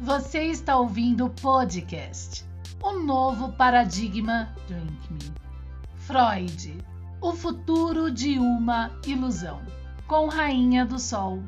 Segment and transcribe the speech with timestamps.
[0.00, 2.44] Você está ouvindo o podcast
[2.82, 5.32] O Novo Paradigma Drink Me.
[5.96, 6.78] Freud,
[7.20, 9.62] o futuro de uma ilusão,
[10.06, 11.42] com Rainha do Sol.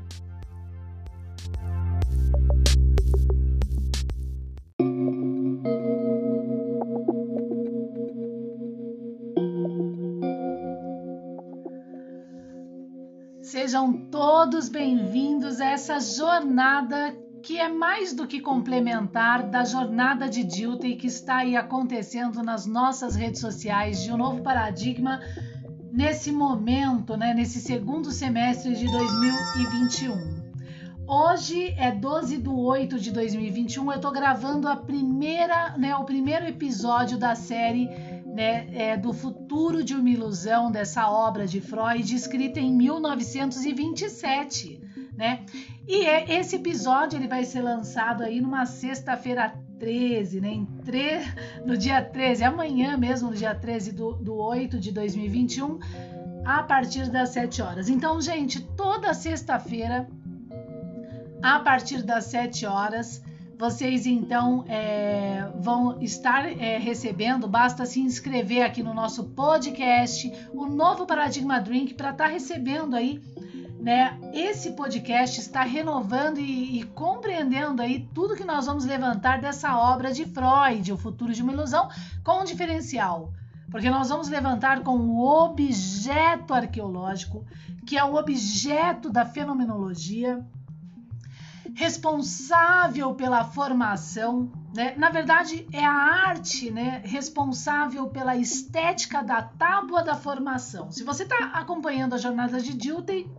[13.43, 20.43] Sejam todos bem-vindos a essa jornada que é mais do que complementar da jornada de
[20.43, 25.21] Dilthey que está aí acontecendo nas nossas redes sociais de um novo paradigma
[25.93, 30.45] nesse momento, né, nesse segundo semestre de 2021.
[31.07, 36.47] Hoje é 12 de 8 de 2021, eu estou gravando a primeira, né, o primeiro
[36.47, 37.89] episódio da série
[38.27, 44.81] né, é, do futuro de uma ilusão dessa obra de Freud, escrita em 1927,
[45.17, 45.47] né?
[45.87, 50.49] E é, esse episódio ele vai ser lançado aí numa sexta-feira 13, né?
[50.49, 51.21] Em tre...
[51.65, 55.79] No dia 13, amanhã mesmo, no dia 13 do, do 8 de 2021,
[56.45, 57.89] a partir das 7 horas.
[57.89, 60.09] Então, gente, toda sexta-feira,
[61.43, 63.23] a partir das 7 horas,
[63.59, 70.67] vocês então é, vão estar é, recebendo, basta se inscrever aqui no nosso podcast, o
[70.67, 73.21] novo Paradigma Drink, para estar tá recebendo aí
[73.87, 74.19] né?
[74.33, 80.13] Esse podcast está renovando e, e, compreendendo aí tudo que nós vamos levantar dessa obra
[80.13, 81.89] de Freud, O Futuro de uma Ilusão,
[82.25, 83.33] com um diferencial.
[83.71, 87.47] Porque nós vamos levantar com o objeto arqueológico,
[87.87, 90.45] que é o objeto da fenomenologia,
[91.73, 94.95] responsável pela formação, né?
[94.97, 97.03] na verdade é a arte né?
[97.05, 100.91] responsável pela estética da tábua da formação.
[100.91, 103.31] Se você está acompanhando a jornada de Dilthey,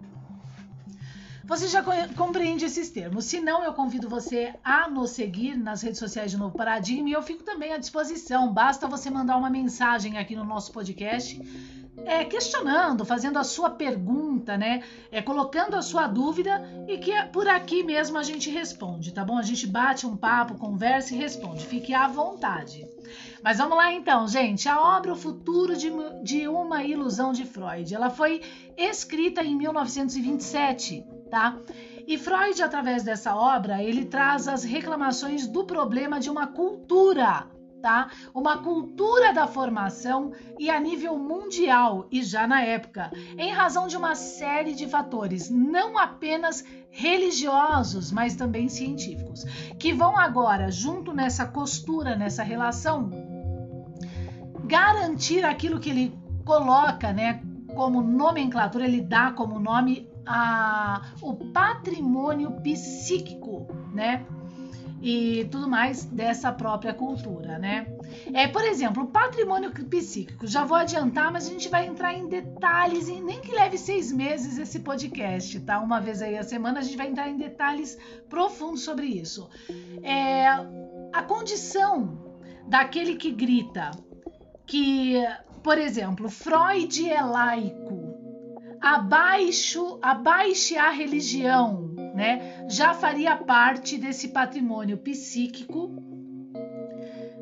[1.47, 1.81] você já
[2.15, 3.23] compreende esses termos.
[3.23, 7.13] Se não, eu convido você a nos seguir nas redes sociais de Novo Paradigma e
[7.13, 8.51] eu fico também à disposição.
[8.51, 11.41] Basta você mandar uma mensagem aqui no nosso podcast
[12.03, 14.83] é, questionando, fazendo a sua pergunta, né?
[15.09, 19.37] É, colocando a sua dúvida e que por aqui mesmo a gente responde, tá bom?
[19.37, 21.65] A gente bate um papo, conversa e responde.
[21.65, 22.85] Fique à vontade.
[23.41, 24.67] Mas vamos lá então, gente.
[24.67, 25.89] A obra O Futuro de,
[26.23, 27.95] de uma Ilusão de Freud.
[27.95, 28.41] Ela foi
[28.77, 31.57] escrita em 1927 tá?
[32.07, 37.47] E Freud, através dessa obra, ele traz as reclamações do problema de uma cultura,
[37.81, 38.09] tá?
[38.33, 43.97] Uma cultura da formação e a nível mundial e já na época, em razão de
[43.97, 49.43] uma série de fatores, não apenas religiosos, mas também científicos,
[49.77, 53.11] que vão agora, junto nessa costura, nessa relação,
[54.63, 57.41] garantir aquilo que ele coloca, né,
[57.75, 64.25] como nomenclatura, ele dá como nome a, o patrimônio psíquico, né?
[65.01, 67.87] E tudo mais dessa própria cultura, né?
[68.33, 70.47] É, por exemplo, o patrimônio psíquico.
[70.47, 74.11] Já vou adiantar, mas a gente vai entrar em detalhes, e nem que leve seis
[74.11, 75.79] meses esse podcast, tá?
[75.79, 79.47] Uma vez aí a semana a gente vai entrar em detalhes profundos sobre isso.
[80.01, 82.35] É, a condição
[82.67, 83.91] daquele que grita
[84.65, 85.15] que,
[85.63, 88.06] por exemplo, Freud é laico
[88.81, 92.67] abaixo, abaixe a religião, né?
[92.69, 95.91] Já faria parte desse patrimônio psíquico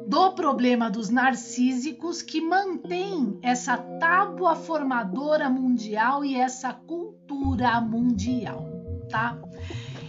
[0.07, 8.69] do problema dos narcísicos que mantém essa tábua formadora mundial e essa cultura mundial,
[9.09, 9.37] tá?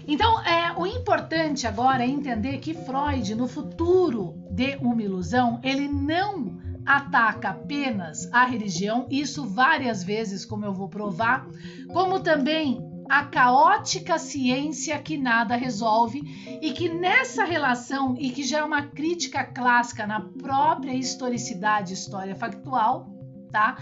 [0.07, 5.89] Então, é, o importante agora é entender que Freud, no futuro de uma ilusão, ele
[5.89, 11.47] não ataca apenas a religião, isso várias vezes, como eu vou provar,
[11.93, 16.21] como também a caótica ciência que nada resolve
[16.61, 22.35] e que nessa relação e que já é uma crítica clássica na própria historicidade, história
[22.35, 23.09] factual,
[23.51, 23.79] tá?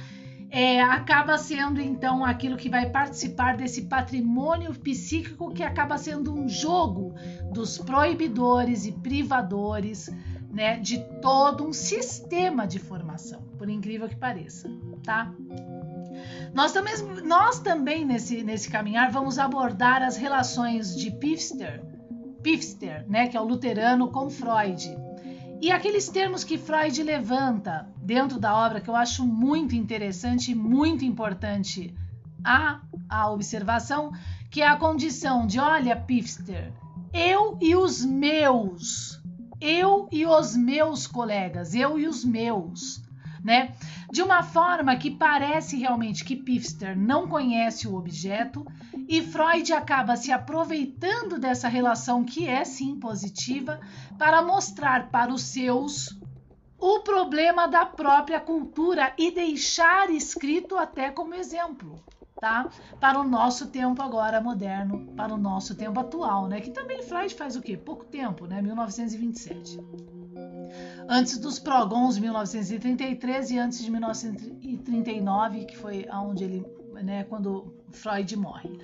[0.51, 6.49] É, acaba sendo então aquilo que vai participar desse patrimônio psíquico que acaba sendo um
[6.49, 7.15] jogo
[7.53, 10.09] dos proibidores e privadores
[10.55, 14.71] né, de todo um sistema de formação, por incrível que pareça,
[15.03, 15.35] tá?
[16.55, 21.83] Nós também, nós também nesse, nesse caminhar vamos abordar as relações de Pfister,
[22.41, 24.97] Pfister, né, que é o luterano, com Freud.
[25.61, 30.55] E aqueles termos que Freud levanta dentro da obra que eu acho muito interessante e
[30.55, 31.93] muito importante
[32.45, 34.13] a, a observação,
[34.51, 36.73] que é a condição de, olha, Pfister,
[37.13, 39.24] eu e os meus
[39.65, 43.03] eu e os meus colegas, eu e os meus.
[43.43, 43.75] né?
[44.11, 48.65] De uma forma que parece realmente que Pfister não conhece o objeto
[49.09, 53.81] e Freud acaba se aproveitando dessa relação que é sim positiva
[54.19, 56.17] para mostrar para os seus
[56.79, 62.03] o problema da própria cultura e deixar escrito até como exemplo
[62.45, 62.69] tá?
[63.01, 66.61] Para o nosso tempo agora moderno, para o nosso tempo atual, né?
[66.61, 67.75] Que também Freud faz o quê?
[67.75, 68.61] Pouco tempo, né?
[68.61, 69.81] 1927.
[71.09, 76.67] Antes dos Progons, 1933 e antes de 1939, que foi aonde ele,
[77.03, 77.25] né?
[77.25, 78.79] Quando Freud morre.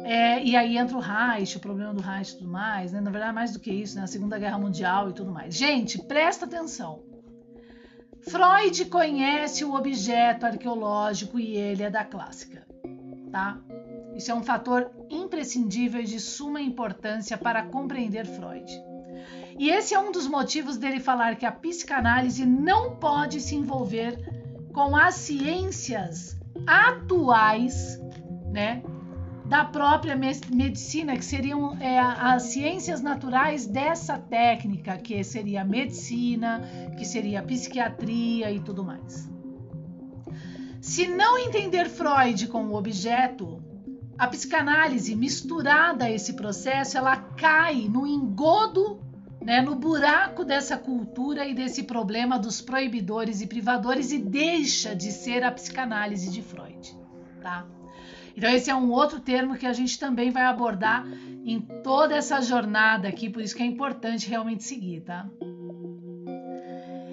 [0.00, 3.00] É, e aí entra o Reich, o problema do Reich e tudo mais, né?
[3.00, 4.02] Na verdade, mais do que isso, né?
[4.02, 5.54] A Segunda Guerra Mundial e tudo mais.
[5.54, 7.02] Gente, presta atenção.
[8.20, 12.70] Freud conhece o objeto arqueológico e ele é da clássica
[13.32, 13.58] tá?
[14.14, 18.70] Isso é um fator imprescindível e de suma importância para compreender Freud.
[19.58, 24.18] E esse é um dos motivos dele falar que a psicanálise não pode se envolver
[24.72, 27.98] com as ciências atuais,
[28.50, 28.82] né,
[29.46, 36.62] da própria medicina, que seriam é, as ciências naturais dessa técnica, que seria a medicina,
[36.96, 39.30] que seria a psiquiatria e tudo mais.
[40.82, 43.62] Se não entender Freud como objeto,
[44.18, 49.00] a psicanálise misturada a esse processo, ela cai no engodo,
[49.40, 55.12] né, no buraco dessa cultura e desse problema dos proibidores e privadores e deixa de
[55.12, 56.98] ser a psicanálise de Freud,
[57.40, 57.64] tá?
[58.36, 61.06] Então esse é um outro termo que a gente também vai abordar
[61.44, 65.28] em toda essa jornada aqui, por isso que é importante realmente seguir, tá?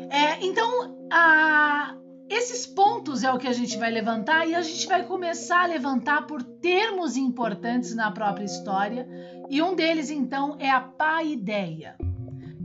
[0.09, 1.95] É, então a
[2.29, 5.67] esses pontos é o que a gente vai levantar e a gente vai começar a
[5.67, 9.07] levantar por termos importantes na própria história,
[9.49, 11.95] e um deles então é a paideia,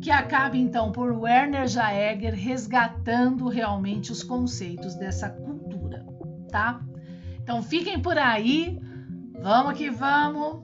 [0.02, 6.04] que acaba então por Werner Jaeger resgatando realmente os conceitos dessa cultura,
[6.50, 6.82] tá?
[7.42, 8.78] Então fiquem por aí,
[9.40, 10.62] vamos que vamos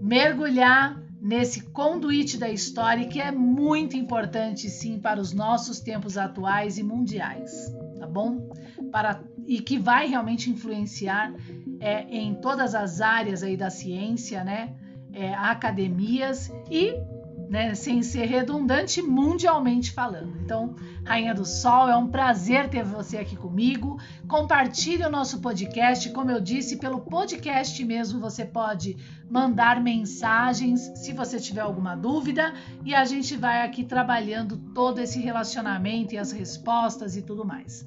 [0.00, 6.78] mergulhar nesse conduíte da história que é muito importante sim para os nossos tempos atuais
[6.78, 7.70] e mundiais
[8.00, 8.50] tá bom?
[8.90, 11.32] Para, e que vai realmente influenciar
[11.78, 14.74] é, em todas as áreas aí da ciência, né?
[15.12, 16.94] É, academias e,
[17.48, 20.40] né, sem ser redundante, mundialmente falando.
[20.40, 20.74] Então,
[21.04, 23.98] Rainha do Sol, é um prazer ter você aqui comigo.
[24.28, 28.96] Compartilhe o nosso podcast, como eu disse, pelo podcast mesmo você pode
[29.30, 32.52] mandar mensagens se você tiver alguma dúvida
[32.84, 37.86] e a gente vai aqui trabalhando todo esse relacionamento e as respostas e tudo mais.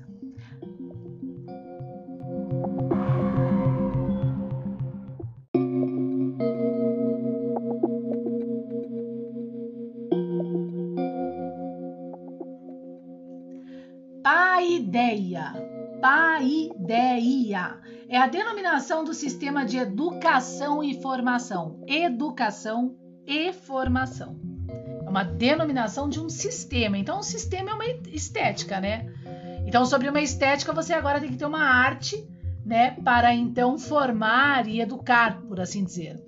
[18.13, 21.83] É a denominação do sistema de educação e formação.
[21.87, 22.95] Educação
[23.25, 24.39] e formação.
[25.03, 26.95] É uma denominação de um sistema.
[26.95, 29.11] Então, o sistema é uma estética, né?
[29.65, 32.23] Então, sobre uma estética, você agora tem que ter uma arte,
[32.63, 36.23] né, para então formar e educar, por assim dizer.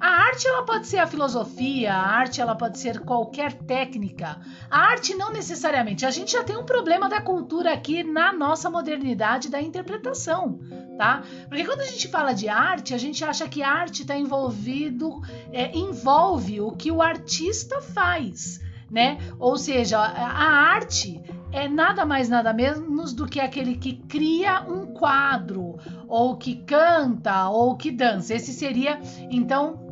[0.00, 4.40] A arte ela pode ser a filosofia, a arte ela pode ser qualquer técnica.
[4.70, 6.06] A arte não necessariamente.
[6.06, 10.58] A gente já tem um problema da cultura aqui na nossa modernidade da interpretação,
[10.96, 11.22] tá?
[11.50, 15.20] Porque quando a gente fala de arte, a gente acha que arte está envolvido,
[15.52, 18.58] é, envolve o que o artista faz,
[18.90, 19.18] né?
[19.38, 21.20] Ou seja, a arte
[21.52, 25.76] é nada mais nada menos do que aquele que cria um quadro,
[26.08, 28.32] ou que canta, ou que dança.
[28.34, 28.98] Esse seria,
[29.30, 29.89] então,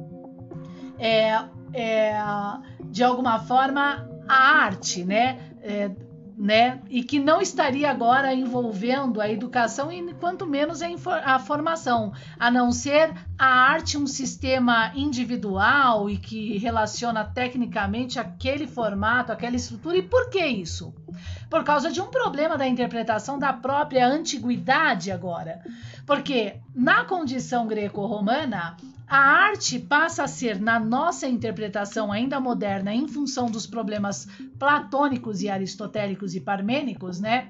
[0.98, 2.20] é, é,
[2.84, 5.38] de alguma forma a arte, né?
[5.62, 5.90] É,
[6.38, 6.80] né?
[6.88, 10.80] E que não estaria agora envolvendo a educação e quanto menos
[11.24, 18.68] a, formação, a não ser a arte um sistema individual e que relaciona tecnicamente aquele
[18.68, 19.96] formato, aquela estrutura.
[19.96, 20.94] E por que isso?
[21.50, 25.60] Por causa de um problema da interpretação da própria antiguidade agora.
[26.06, 28.76] Porque na condição greco-romana,
[29.08, 34.26] a arte passa a ser, na nossa interpretação ainda moderna, em função dos problemas
[34.58, 37.48] platônicos e aristotélicos e parmênicos, né?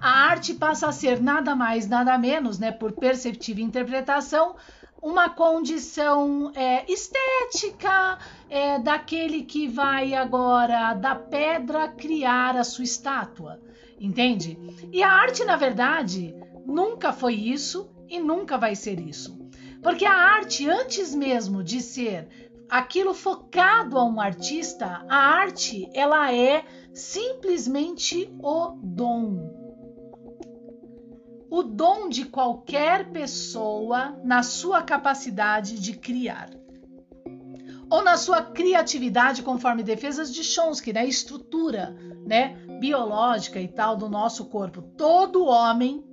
[0.00, 4.56] A arte passa a ser nada mais, nada menos, né, por perceptiva interpretação,
[5.02, 8.18] uma condição é, estética
[8.48, 13.60] é, daquele que vai agora da pedra criar a sua estátua,
[13.98, 14.58] entende?
[14.90, 16.34] E a arte, na verdade,
[16.66, 19.39] nunca foi isso e nunca vai ser isso.
[19.82, 22.28] Porque a arte, antes mesmo de ser
[22.68, 29.58] aquilo focado a um artista, a arte ela é simplesmente o dom.
[31.50, 36.50] o dom de qualquer pessoa na sua capacidade de criar.
[37.90, 41.04] Ou na sua criatividade, conforme defesas de Chomsky, né?
[41.04, 41.92] Estrutura,
[42.24, 42.56] né?
[42.78, 44.80] Biológica e tal do nosso corpo.
[44.80, 46.04] Todo homem,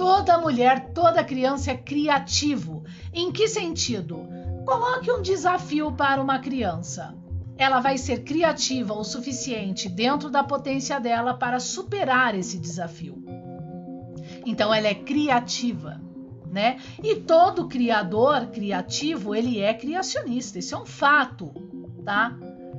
[0.00, 2.84] toda mulher, toda criança é criativo.
[3.12, 4.26] Em que sentido?
[4.64, 7.14] Coloque um desafio para uma criança.
[7.58, 13.22] Ela vai ser criativa o suficiente dentro da potência dela para superar esse desafio.
[14.46, 16.00] Então ela é criativa,
[16.50, 16.78] né?
[17.04, 20.58] E todo criador criativo, ele é criacionista.
[20.58, 21.52] Isso é um fato,
[22.06, 22.34] tá?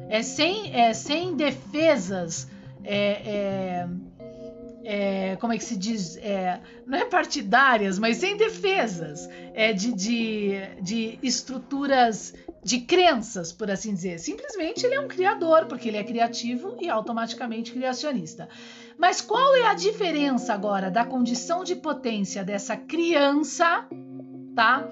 [0.10, 2.50] É sem, é sem defesas,
[2.84, 3.88] é, é,
[4.84, 6.18] é, como é que se diz?
[6.18, 12.34] É, não é partidárias, mas sem defesas é, de, de, de estruturas
[12.64, 14.20] de crenças, por assim dizer.
[14.20, 18.48] Simplesmente ele é um criador, porque ele é criativo e automaticamente criacionista.
[18.98, 23.88] Mas qual é a diferença agora da condição de potência dessa criança,
[24.56, 24.88] tá?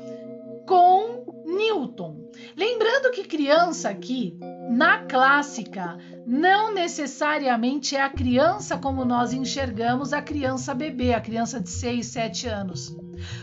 [0.65, 2.29] Com Newton.
[2.55, 4.37] Lembrando que criança aqui,
[4.69, 5.97] na clássica,
[6.27, 12.05] não necessariamente é a criança como nós enxergamos a criança bebê, a criança de 6,
[12.05, 12.95] 7 anos.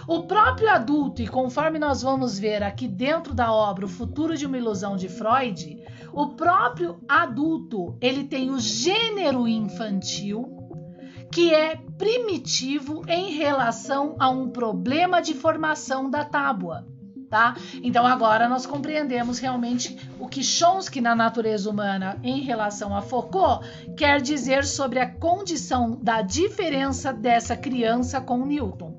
[0.06, 4.47] O próprio adulto, e conforme nós vamos ver aqui dentro da obra O Futuro de
[4.47, 10.56] uma Ilusão de Freud, o próprio adulto, ele tem o gênero infantil,
[11.33, 16.87] que é primitivo em relação a um problema de formação da tábua.
[17.28, 17.56] Tá?
[17.83, 23.66] Então agora nós compreendemos realmente o que Chomsky na natureza humana em relação a Foucault
[23.97, 28.97] quer dizer sobre a condição da diferença dessa criança com Newton.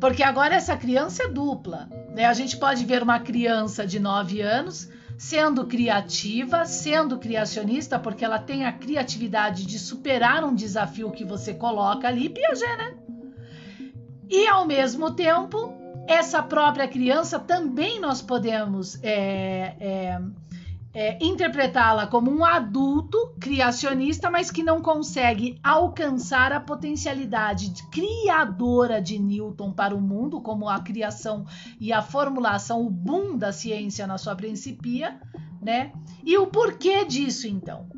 [0.00, 1.88] Porque agora essa criança é dupla.
[2.14, 2.24] Né?
[2.24, 8.38] A gente pode ver uma criança de 9 anos sendo criativa, sendo criacionista, porque ela
[8.38, 12.94] tem a criatividade de superar um desafio que você coloca ali, Piaget, né?
[14.28, 15.72] E ao mesmo tempo,
[16.06, 20.20] essa própria criança também nós podemos é, é,
[20.92, 29.18] é, interpretá-la como um adulto criacionista, mas que não consegue alcançar a potencialidade criadora de
[29.18, 31.44] Newton para o mundo, como a criação
[31.80, 35.20] e a formulação, o boom da ciência na sua principia,
[35.60, 35.92] né?
[36.22, 37.88] E o porquê disso, então?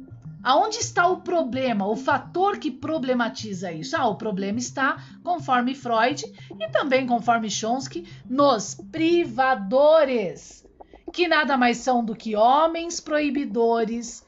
[0.47, 3.97] Aonde está o problema, o fator que problematiza isso?
[3.97, 6.23] Ah, o problema está, conforme Freud
[6.57, 10.65] e também conforme Chomsky, nos privadores
[11.13, 14.25] que nada mais são do que homens proibidores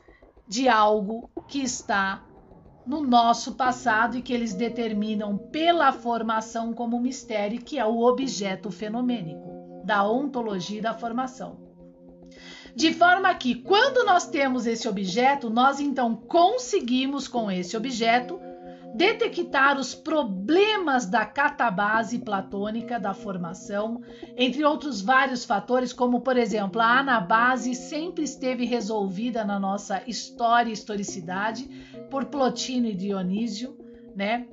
[0.48, 2.24] de algo que está
[2.84, 8.72] no nosso passado e que eles determinam pela formação como mistério, que é o objeto
[8.72, 11.67] fenomênico da ontologia da formação.
[12.74, 18.40] De forma que, quando nós temos esse objeto, nós então conseguimos com esse objeto
[18.94, 24.02] detectar os problemas da catabase platônica da formação,
[24.36, 30.70] entre outros vários fatores, como por exemplo, a anabase sempre esteve resolvida na nossa história
[30.70, 31.68] e historicidade
[32.10, 33.76] por Plotino e Dionísio,
[34.16, 34.46] né?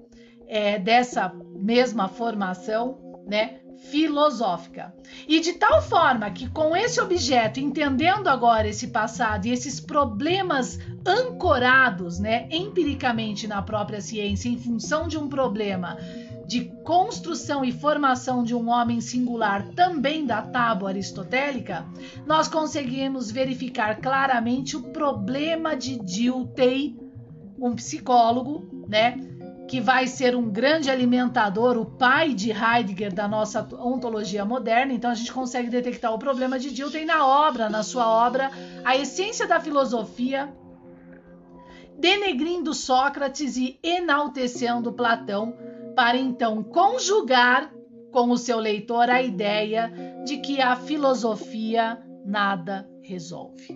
[0.48, 3.62] É, dessa mesma formação, né?
[3.78, 4.94] Filosófica.
[5.28, 10.80] E de tal forma que, com esse objeto, entendendo agora esse passado e esses problemas
[11.06, 15.98] ancorados né, empiricamente na própria ciência, em função de um problema
[16.48, 21.86] de construção e formação de um homem singular também da tábua aristotélica,
[22.26, 26.96] nós conseguimos verificar claramente o problema de Dilthey,
[27.58, 29.35] um psicólogo, né?
[29.68, 34.94] Que vai ser um grande alimentador, o pai de Heidegger da nossa ontologia moderna.
[34.94, 38.52] Então a gente consegue detectar o problema de Dilthey na obra, na sua obra,
[38.84, 40.54] a essência da filosofia,
[41.98, 45.56] denegrindo Sócrates e enaltecendo Platão,
[45.96, 47.72] para então conjugar
[48.12, 49.92] com o seu leitor a ideia
[50.26, 53.76] de que a filosofia nada resolve.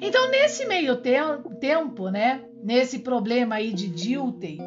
[0.00, 1.12] Então, nesse meio te
[1.60, 4.58] tempo, né, nesse problema aí de Dilthey,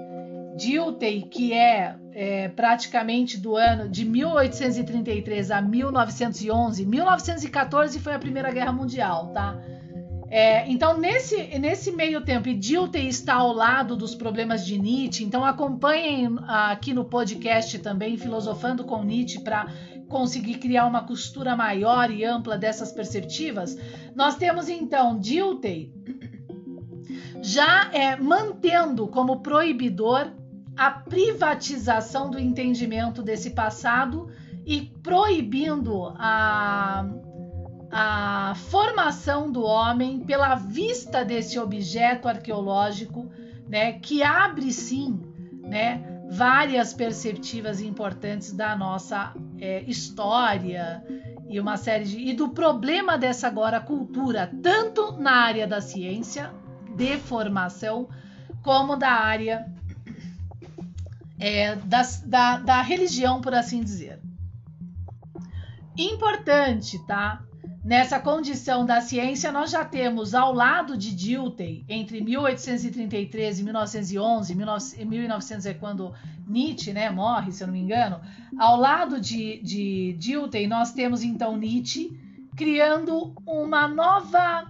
[0.55, 8.51] Dilthey, que é, é, praticamente do ano de 1833 a 1911, 1914 foi a Primeira
[8.51, 9.61] Guerra Mundial, tá?
[10.29, 15.23] É, então, nesse, nesse meio tempo, e Dilthey está ao lado dos problemas de Nietzsche,
[15.23, 19.67] então acompanhem aqui no podcast também, Filosofando com Nietzsche, para
[20.09, 23.77] conseguir criar uma costura maior e ampla dessas perspectivas.
[24.15, 25.93] Nós temos então Dilthey
[27.41, 30.31] já é, mantendo como proibidor
[30.77, 34.29] a privatização do entendimento desse passado
[34.65, 37.05] e proibindo a,
[37.91, 43.29] a formação do homem pela vista desse objeto arqueológico,
[43.67, 45.21] né, que abre sim,
[45.61, 51.03] né, várias perspectivas importantes da nossa é, história
[51.47, 56.51] e uma série de e do problema dessa agora cultura tanto na área da ciência
[56.95, 58.09] de formação
[58.63, 59.65] como da área
[61.39, 64.19] é, da, da, da religião por assim dizer
[65.97, 67.45] importante tá
[67.85, 74.55] Nessa condição da ciência, nós já temos ao lado de Dilthey, entre 1833 e 1911,
[75.05, 76.11] 1900 é quando
[76.47, 78.19] Nietzsche né, morre, se eu não me engano,
[78.57, 82.09] ao lado de, de Dilthey, nós temos então Nietzsche
[82.57, 84.65] criando uma nova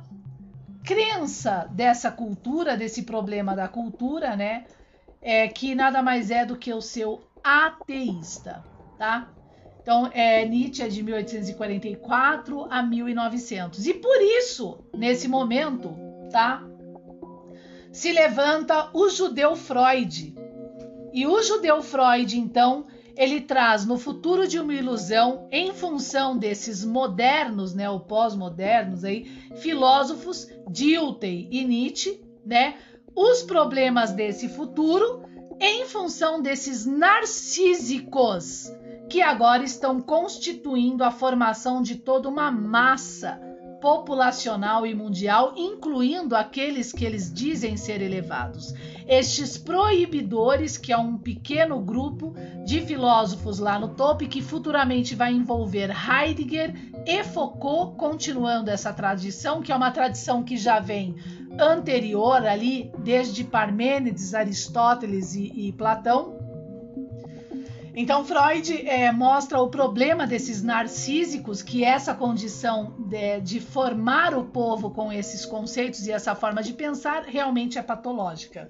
[0.84, 4.66] crença dessa cultura, desse problema da cultura, né?
[5.28, 8.64] É, que nada mais é do que o seu ateísta,
[8.96, 9.28] tá?
[9.82, 13.88] Então, é, Nietzsche é de 1844 a 1900.
[13.88, 15.96] E por isso, nesse momento,
[16.32, 16.64] tá?
[17.92, 20.36] Se levanta o judeu Freud.
[21.12, 22.86] E o judeu Freud, então,
[23.18, 29.26] ele traz no futuro de uma ilusão, em função desses modernos, né, ou pós-modernos aí,
[29.56, 32.76] filósofos Dilthey e Nietzsche, né,
[33.16, 35.24] os problemas desse futuro
[35.60, 38.72] em função desses narcísicos
[39.10, 43.40] que agora estão constituindo a formação de toda uma massa
[43.80, 48.74] populacional e mundial, incluindo aqueles que eles dizem ser elevados.
[49.08, 52.34] Estes proibidores, que é um pequeno grupo
[52.66, 56.74] de filósofos lá no topo que futuramente vai envolver Heidegger
[57.06, 61.16] e Foucault, continuando essa tradição, que é uma tradição que já vem
[61.60, 66.46] anterior ali, desde Parmênides, Aristóteles e, e Platão
[67.98, 74.44] então, Freud é, mostra o problema desses narcísicos, que essa condição de, de, formar o
[74.44, 78.70] povo com esses conceitos e essa forma de pensar realmente é patológica.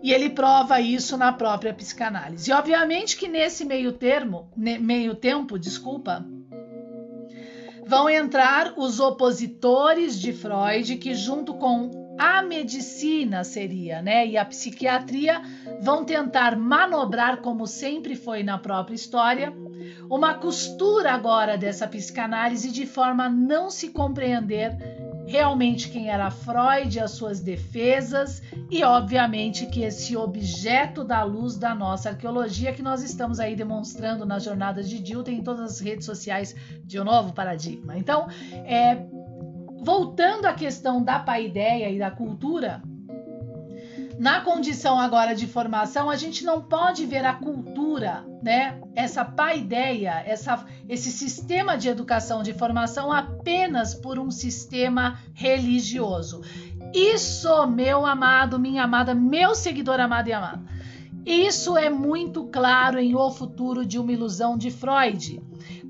[0.00, 2.50] E ele prova isso na própria psicanálise.
[2.50, 6.24] E obviamente que nesse meio termo, meio tempo, desculpa,
[7.92, 14.26] vão entrar os opositores de Freud, que junto com a medicina seria, né?
[14.26, 15.42] E a psiquiatria
[15.82, 19.52] vão tentar manobrar, como sempre foi na própria história,
[20.08, 24.74] uma costura agora dessa psicanálise de forma a não se compreender
[25.26, 31.74] realmente quem era Freud, as suas defesas e, obviamente, que esse objeto da luz da
[31.74, 36.06] nossa arqueologia que nós estamos aí demonstrando nas jornadas de Dilton em todas as redes
[36.06, 36.54] sociais
[36.84, 37.96] de um novo paradigma.
[37.96, 38.28] Então,
[38.64, 38.98] é
[39.82, 42.80] voltando à questão da paideia e da cultura,
[44.22, 48.80] na condição agora de formação, a gente não pode ver a cultura, né?
[48.94, 56.40] Essa paideia, essa, esse sistema de educação de formação apenas por um sistema religioso.
[56.94, 60.68] Isso, meu amado, minha amada, meu seguidor amado e amado.
[61.26, 65.42] Isso é muito claro em O Futuro de uma Ilusão de Freud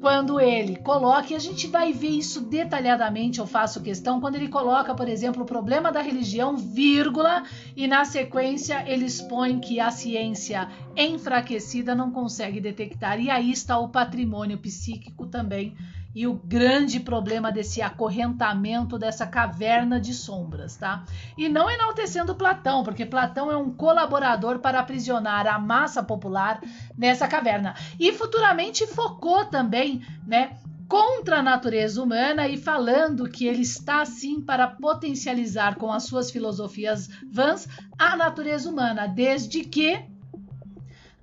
[0.03, 4.49] quando ele coloca, e a gente vai ver isso detalhadamente, eu faço questão, quando ele
[4.49, 7.45] coloca, por exemplo, o problema da religião, vírgula,
[7.77, 13.79] e na sequência ele expõe que a ciência enfraquecida não consegue detectar, e aí está
[13.79, 15.73] o patrimônio psíquico também
[16.14, 21.05] e o grande problema desse acorrentamento dessa caverna de sombras, tá?
[21.37, 26.61] E não enaltecendo Platão, porque Platão é um colaborador para aprisionar a massa popular
[26.96, 27.75] nessa caverna.
[27.98, 30.57] E futuramente focou também, né,
[30.92, 36.31] contra a natureza humana e falando que ele está sim para potencializar com as suas
[36.31, 37.66] filosofias vãs
[37.98, 39.98] a natureza humana, desde que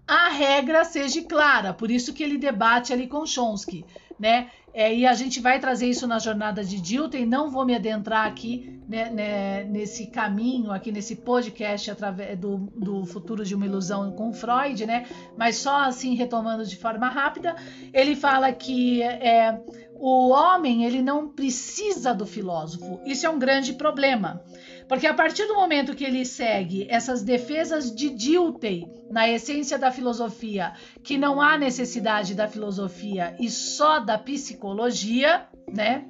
[0.08, 1.72] a regra seja clara.
[1.72, 3.86] Por isso que ele debate ali com Chomsky,
[4.20, 4.50] né?
[4.74, 7.26] É, e a gente vai trazer isso na jornada de Dilton.
[7.26, 13.06] Não vou me adentrar aqui né, né, nesse caminho, aqui nesse podcast através do, do
[13.06, 15.06] futuro de uma ilusão com Freud, né?
[15.38, 17.56] Mas só assim retomando de forma rápida,
[17.94, 19.62] ele fala que é,
[19.96, 23.00] o homem ele não precisa do filósofo.
[23.06, 24.42] Isso é um grande problema.
[24.90, 29.92] Porque a partir do momento que ele segue essas defesas de Dilthey na essência da
[29.92, 30.74] filosofia,
[31.04, 36.06] que não há necessidade da filosofia e só da psicologia, né?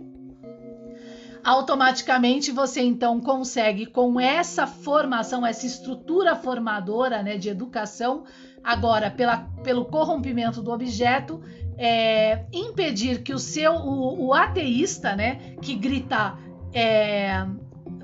[1.43, 8.23] Automaticamente você então consegue com essa formação, essa estrutura formadora, né, de educação,
[8.63, 11.41] agora pela, pelo corrompimento do objeto,
[11.77, 16.37] é, impedir que o seu o, o ateísta, né, que grita
[16.73, 17.45] é,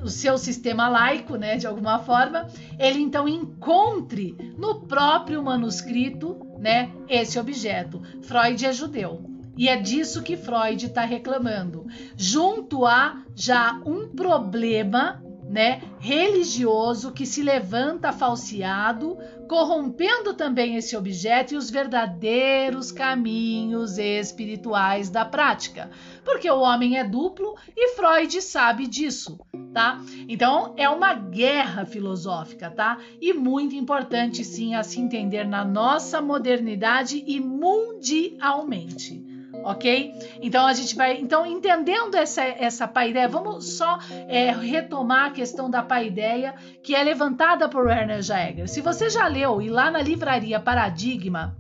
[0.02, 6.92] o seu sistema laico, né, de alguma forma, ele então encontre no próprio manuscrito, né,
[7.08, 8.02] esse objeto.
[8.22, 9.36] Freud é judeu.
[9.58, 11.86] E é disso que Freud está reclamando,
[12.18, 21.54] junto a já um problema né, religioso que se levanta falseado corrompendo também esse objeto
[21.54, 25.90] e os verdadeiros caminhos espirituais da prática.
[26.24, 29.40] Porque o homem é duplo e Freud sabe disso,
[29.74, 30.02] tá?
[30.28, 32.98] Então é uma guerra filosófica, tá?
[33.22, 40.14] E muito importante sim a se entender na nossa modernidade e mundialmente ok?
[40.42, 45.70] Então a gente vai, então entendendo essa essa paideia, vamos só é, retomar a questão
[45.70, 48.68] da paideia que é levantada por Werner Jaeger.
[48.68, 51.56] Se você já leu e lá na livraria Paradigma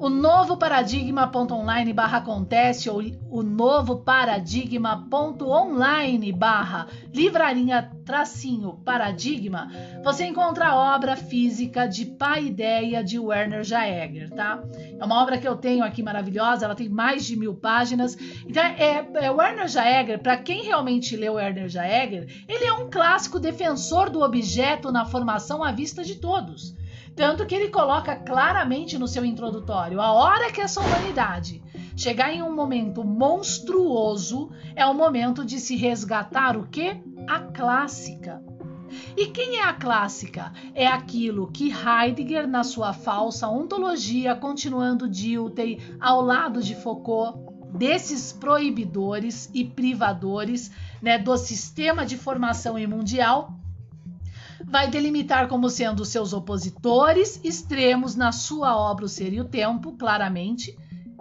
[0.00, 9.70] o novo paradigma.online barra acontece ou o novo paradigma.online barra livrarinha tracinho paradigma,
[10.02, 14.64] você encontra a obra física de Paideia de Werner Jaeger, tá?
[14.98, 18.16] É uma obra que eu tenho aqui maravilhosa, ela tem mais de mil páginas.
[18.48, 23.38] Então, é, é Werner Jaeger, para quem realmente leu Werner Jaeger, ele é um clássico
[23.38, 26.74] defensor do objeto na formação à vista de todos.
[27.20, 31.62] Tanto que ele coloca claramente no seu introdutório: a hora que essa humanidade
[31.94, 36.98] chegar em um momento monstruoso, é o momento de se resgatar o que?
[37.28, 38.42] A clássica.
[39.14, 40.50] E quem é a clássica?
[40.74, 47.38] É aquilo que Heidegger, na sua falsa ontologia, continuando Dilthey, ao lado de Foucault,
[47.76, 50.70] desses proibidores e privadores
[51.02, 53.59] né, do sistema de formação mundial,
[54.70, 59.92] vai delimitar como sendo seus opositores extremos na sua obra O Ser e o Tempo,
[59.92, 60.78] claramente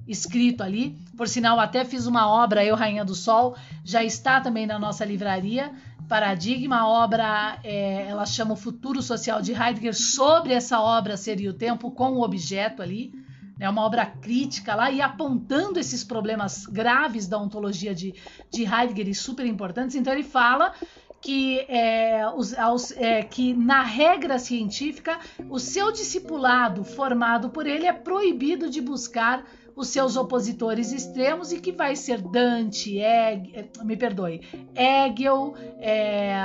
[0.07, 0.95] escrito ali.
[1.17, 5.03] Por sinal, até fiz uma obra, Eu Rainha do Sol, já está também na nossa
[5.03, 5.71] livraria.
[6.07, 11.39] Paradigma, a obra, é, ela chama o Futuro Social de Heidegger, sobre essa obra Ser
[11.39, 13.11] e o Tempo, com o objeto ali.
[13.59, 18.13] É uma obra crítica lá e apontando esses problemas graves da ontologia de,
[18.51, 19.95] de Heidegger e super importantes.
[19.95, 20.73] Então, ele fala
[21.21, 27.85] que, é, os, aos, é, que na regra científica o seu discipulado formado por ele
[27.85, 33.95] é proibido de buscar os seus opositores extremos e que vai ser Dante, Hegel, me
[33.95, 34.41] perdoe,
[34.75, 36.35] Hegel, é,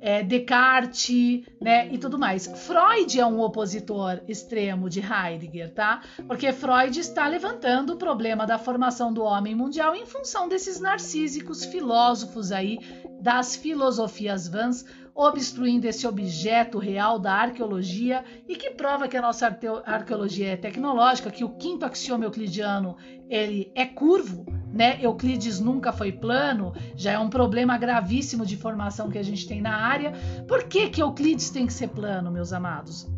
[0.00, 2.46] é, Descartes, né, e tudo mais.
[2.46, 6.00] Freud é um opositor extremo de Heidegger, tá?
[6.26, 11.64] Porque Freud está levantando o problema da formação do homem mundial em função desses narcísicos
[11.64, 12.78] filósofos aí
[13.20, 19.46] das filosofias vãs, obstruindo esse objeto real da arqueologia e que prova que a nossa
[19.84, 22.96] arqueologia é tecnológica, que o quinto axioma euclidiano
[23.28, 24.98] ele é curvo, né?
[25.00, 29.60] Euclides nunca foi plano, já é um problema gravíssimo de formação que a gente tem
[29.60, 30.12] na área.
[30.46, 33.08] Por que, que Euclides tem que ser plano, meus amados?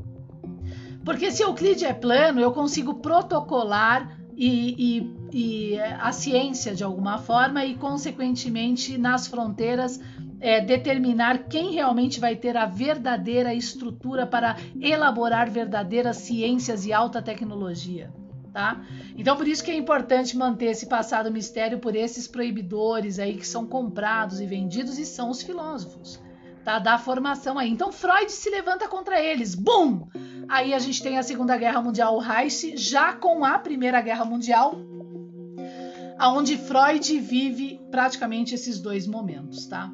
[1.05, 5.01] Porque se Euclides é plano, eu consigo protocolar e,
[5.33, 10.01] e, e a ciência de alguma forma e, consequentemente, nas fronteiras,
[10.43, 17.23] é, determinar quem realmente vai ter a verdadeira estrutura para elaborar verdadeiras ciências e alta
[17.23, 18.13] tecnologia
[18.53, 18.85] tá?
[19.17, 23.47] Então por isso que é importante manter esse passado mistério por esses proibidores aí que
[23.47, 26.21] são comprados e vendidos e são os filósofos,
[26.63, 26.79] tá?
[26.79, 27.71] Da formação aí.
[27.71, 30.07] Então Freud se levanta contra eles, bum!
[30.49, 34.27] Aí a gente tem a Segunda Guerra Mundial, o Reich, já com a Primeira Guerra
[34.27, 34.75] Mundial,
[36.19, 39.91] aonde Freud vive praticamente esses dois momentos, tá?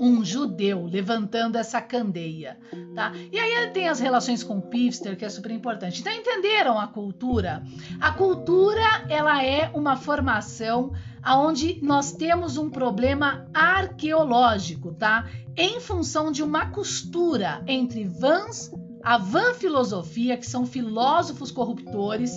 [0.00, 2.58] Um judeu levantando essa candeia,
[2.94, 3.12] tá?
[3.32, 6.00] E aí tem as relações com Pfister, que é super importante.
[6.00, 7.62] Então entenderam a cultura?
[8.00, 15.28] A cultura, ela é uma formação aonde nós temos um problema arqueológico, tá?
[15.56, 18.70] Em função de uma costura entre vans,
[19.02, 22.32] a van filosofia, que são filósofos corruptores,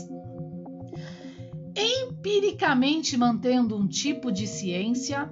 [1.76, 5.32] empiricamente mantendo um tipo de ciência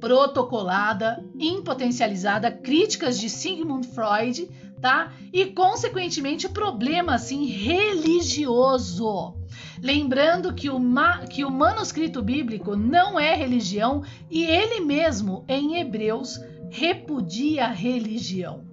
[0.00, 4.48] protocolada, impotencializada, críticas de Sigmund Freud,
[4.80, 5.12] tá?
[5.32, 9.34] E consequentemente problema assim religioso.
[9.82, 10.80] Lembrando que o,
[11.28, 18.68] que o manuscrito bíblico não é religião e ele mesmo em Hebreus repudia a religião.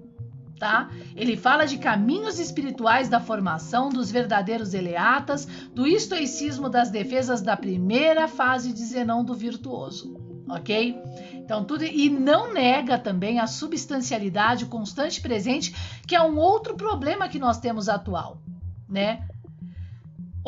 [0.60, 0.90] Tá?
[1.16, 7.56] Ele fala de caminhos espirituais da formação dos verdadeiros eleatas, do estoicismo das defesas da
[7.56, 10.98] primeira fase de Zenão do virtuoso ok?
[11.34, 15.74] Então, tudo e não nega também a substancialidade constante presente,
[16.06, 18.42] que é um outro problema que nós temos atual,
[18.88, 19.28] né?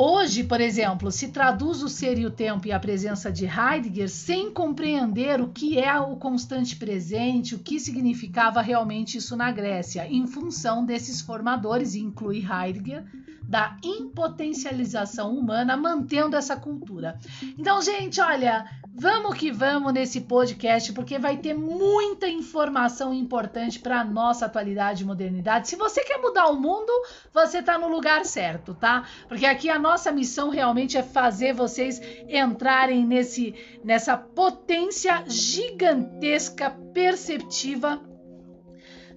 [0.02, 4.10] Hoje, por exemplo, se traduz o ser e o tempo e a presença de Heidegger
[4.10, 10.08] sem compreender o que é o constante presente, o que significava realmente isso na Grécia,
[10.08, 13.04] em função desses formadores, inclui Heidegger,
[13.50, 17.18] da impotencialização humana, mantendo essa cultura.
[17.58, 24.02] Então, gente, olha, vamos que vamos nesse podcast, porque vai ter muita informação importante para
[24.02, 25.68] a nossa atualidade e modernidade.
[25.68, 26.92] Se você quer mudar o mundo,
[27.34, 29.06] você está no lugar certo, tá?
[29.28, 38.00] Porque aqui a nossa missão realmente é fazer vocês entrarem nesse, nessa potência gigantesca, perceptiva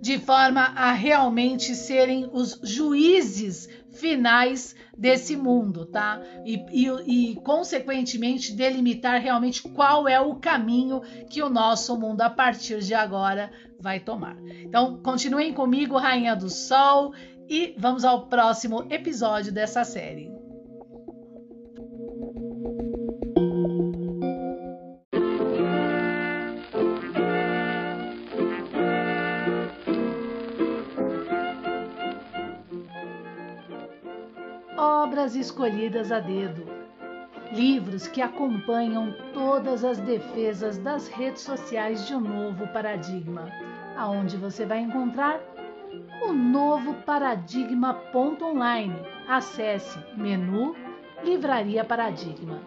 [0.02, 3.68] de forma a realmente serem os juízes
[4.02, 6.20] finais desse mundo, tá?
[6.44, 12.28] E, e, e, consequentemente, delimitar realmente qual é o caminho que o nosso mundo, a
[12.28, 14.36] partir de agora, vai tomar.
[14.60, 17.14] Então, continuem comigo, Rainha do Sol,
[17.48, 20.41] e vamos ao próximo episódio dessa série.
[35.36, 36.64] Escolhidas a dedo,
[37.52, 43.50] livros que acompanham todas as defesas das redes sociais de um novo paradigma,
[43.96, 45.40] aonde você vai encontrar
[46.22, 48.96] o novo paradigma.online.
[49.28, 50.74] Acesse menu
[51.24, 52.60] Livraria Paradigma.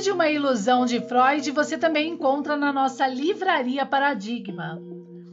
[0.00, 4.80] Futuro de uma Ilusão de Freud você também encontra na nossa livraria Paradigma.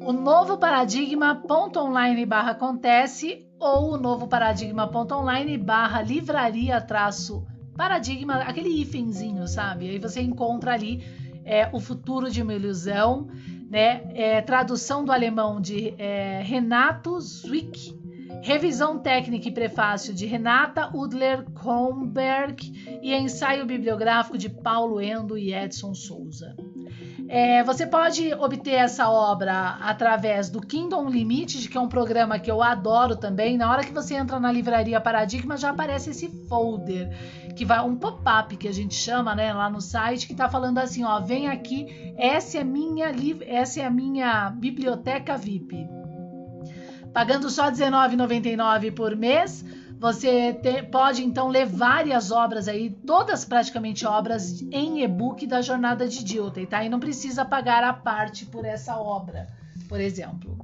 [0.02, 9.48] O novo paradigma.online barra acontece ou o novo paradigma.online barra livraria traço paradigma, aquele hífenzinho,
[9.48, 9.90] sabe?
[9.90, 11.02] Aí você encontra ali
[11.46, 13.30] é, o futuro de uma ilusão,
[13.70, 14.02] né?
[14.16, 17.98] É, tradução do alemão de é, Renato Zwick
[18.42, 25.54] Revisão técnica e prefácio de Renata Udler Kronberg e ensaio bibliográfico de Paulo Endo e
[25.54, 26.56] Edson Souza.
[27.30, 32.50] É, você pode obter essa obra através do Kindle Unlimited, que é um programa que
[32.50, 33.58] eu adoro também.
[33.58, 37.10] Na hora que você entra na livraria Paradigma, já aparece esse folder,
[37.54, 40.78] que vai um pop-up que a gente chama, né, lá no site, que está falando
[40.78, 43.08] assim, ó, vem aqui, essa é minha
[43.46, 45.86] essa é a minha biblioteca VIP.
[47.18, 49.66] Pagando só R$19,99 por mês,
[50.00, 56.08] você te, pode então ler várias obras aí, todas praticamente obras em e-book da jornada
[56.08, 56.84] de Dilthey, tá?
[56.84, 59.48] E não precisa pagar a parte por essa obra,
[59.90, 60.64] por exemplo.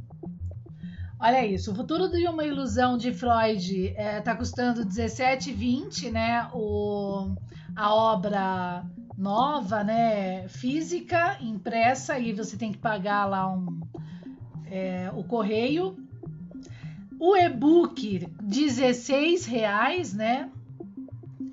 [1.20, 6.48] Olha isso, o futuro de uma ilusão de Freud está é, tá custando 17,20, né?
[6.54, 7.34] O,
[7.76, 8.86] a obra
[9.18, 10.48] nova, né?
[10.50, 13.80] Física, impressa, e você tem que pagar lá um,
[14.68, 16.03] é, o correio.
[17.26, 20.50] O e-book, R$16,00, né?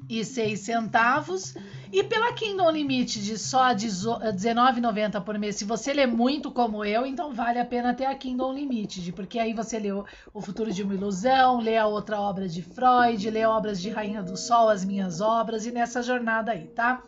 [0.09, 1.55] E seis centavos.
[1.93, 5.55] E pela Kindle Unlimited, só R$19,90 por mês.
[5.55, 9.39] Se você lê muito como eu, então vale a pena ter a Kindle Unlimited, porque
[9.39, 13.47] aí você lê O Futuro de uma Ilusão, lê a outra obra de Freud, lê
[13.47, 17.01] obras de Rainha do Sol, as minhas obras, e nessa jornada aí, tá?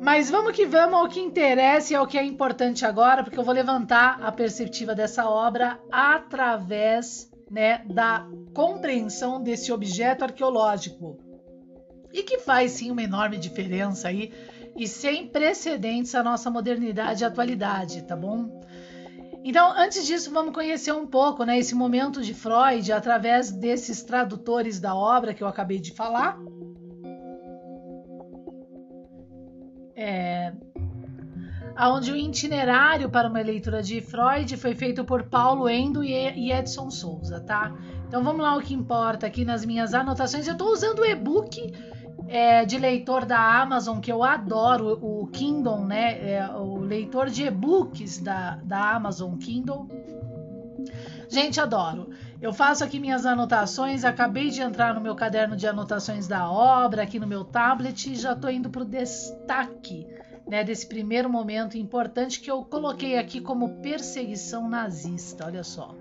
[0.00, 3.44] Mas vamos que vamos ao que interessa e ao que é importante agora, porque eu
[3.44, 11.18] vou levantar a perspectiva dessa obra através né, da compreensão desse objeto arqueológico.
[12.14, 14.32] E que faz sim uma enorme diferença aí
[14.74, 18.58] e sem precedentes à nossa modernidade e atualidade, tá bom?
[19.44, 24.80] Então, antes disso, vamos conhecer um pouco né, esse momento de Freud através desses tradutores
[24.80, 26.38] da obra que eu acabei de falar
[30.00, 30.52] é,
[31.78, 36.90] onde o itinerário para uma leitura de Freud foi feito por Paulo Endo e Edson
[36.90, 37.70] Souza, tá?
[38.08, 40.46] Então vamos lá o que importa aqui nas minhas anotações.
[40.46, 41.70] Eu estou usando o e-book
[42.28, 46.32] é, de leitor da Amazon que eu adoro, o Kindle, né?
[46.32, 49.86] É, o leitor de e-books da, da Amazon Kindle.
[51.28, 52.08] Gente, adoro.
[52.40, 57.02] Eu faço aqui minhas anotações, acabei de entrar no meu caderno de anotações da obra,
[57.02, 60.06] aqui no meu tablet, e já estou indo para o destaque
[60.48, 65.44] né, desse primeiro momento importante que eu coloquei aqui como perseguição nazista.
[65.44, 65.94] Olha só.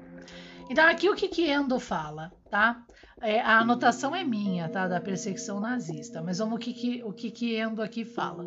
[0.70, 2.86] Então, aqui o que, que Endo fala, tá?
[3.22, 4.88] É, a anotação é minha, tá?
[4.88, 8.46] Da perseguição nazista, mas vamos o que, que, o que, que Endo aqui fala.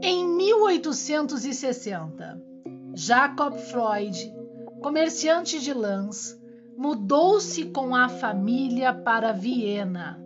[0.00, 2.40] Em 1860,
[2.94, 4.39] Jacob Freud
[4.80, 6.36] comerciante de lãs,
[6.76, 10.20] mudou-se com a família para Viena,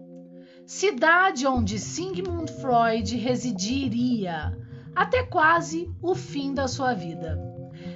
[0.64, 4.56] cidade onde Sigmund Freud residiria
[4.94, 7.36] até quase o fim da sua vida,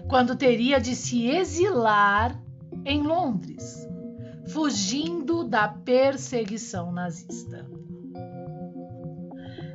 [0.09, 2.42] quando teria de se exilar
[2.85, 3.87] em Londres.
[4.49, 7.64] fugindo da perseguição nazista.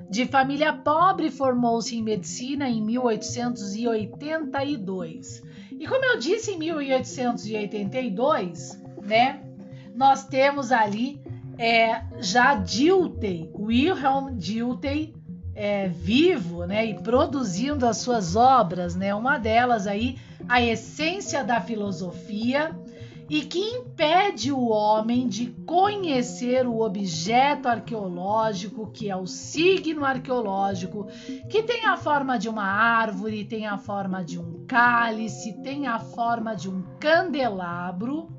[0.09, 5.43] De família pobre, formou-se em medicina em 1882.
[5.83, 9.41] E como eu disse, em 1882, né,
[9.93, 11.21] nós temos ali
[11.57, 15.13] é, já Dilthey, Wilhelm Dilthey,
[15.53, 20.17] é, vivo, né, e produzindo as suas obras, né, uma delas aí,
[20.47, 22.71] a essência da filosofia,
[23.29, 31.07] e que impede o homem de conhecer o objeto arqueológico, que é o signo arqueológico,
[31.49, 35.99] que tem a forma de uma árvore, tem a forma de um cálice, tem a
[35.99, 38.29] forma de um candelabro,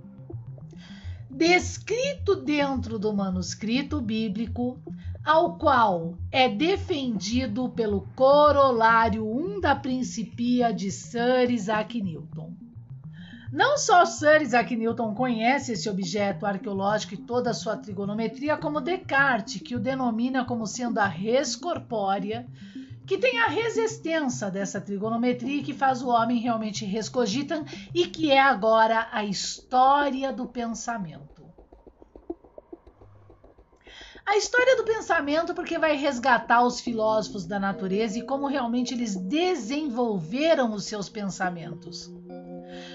[1.31, 4.79] descrito dentro do manuscrito bíblico,
[5.25, 12.54] ao qual é defendido pelo corolário 1 da Principia de Sir Isaac Newton.
[13.55, 18.81] Não só Sir Isaac Newton conhece esse objeto arqueológico e toda a sua trigonometria, como
[18.81, 22.49] Descartes, que o denomina como sendo a res corpórea,
[23.07, 27.65] que tem a resistência dessa trigonometria que faz o homem realmente rescogitam
[27.95, 31.45] e que é agora a história do pensamento.
[34.27, 39.15] A história do pensamento porque vai resgatar os filósofos da natureza e como realmente eles
[39.15, 42.13] desenvolveram os seus pensamentos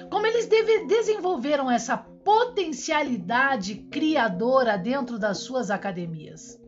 [0.09, 0.47] como eles
[0.87, 6.59] desenvolveram essa potencialidade criadora dentro das suas academias.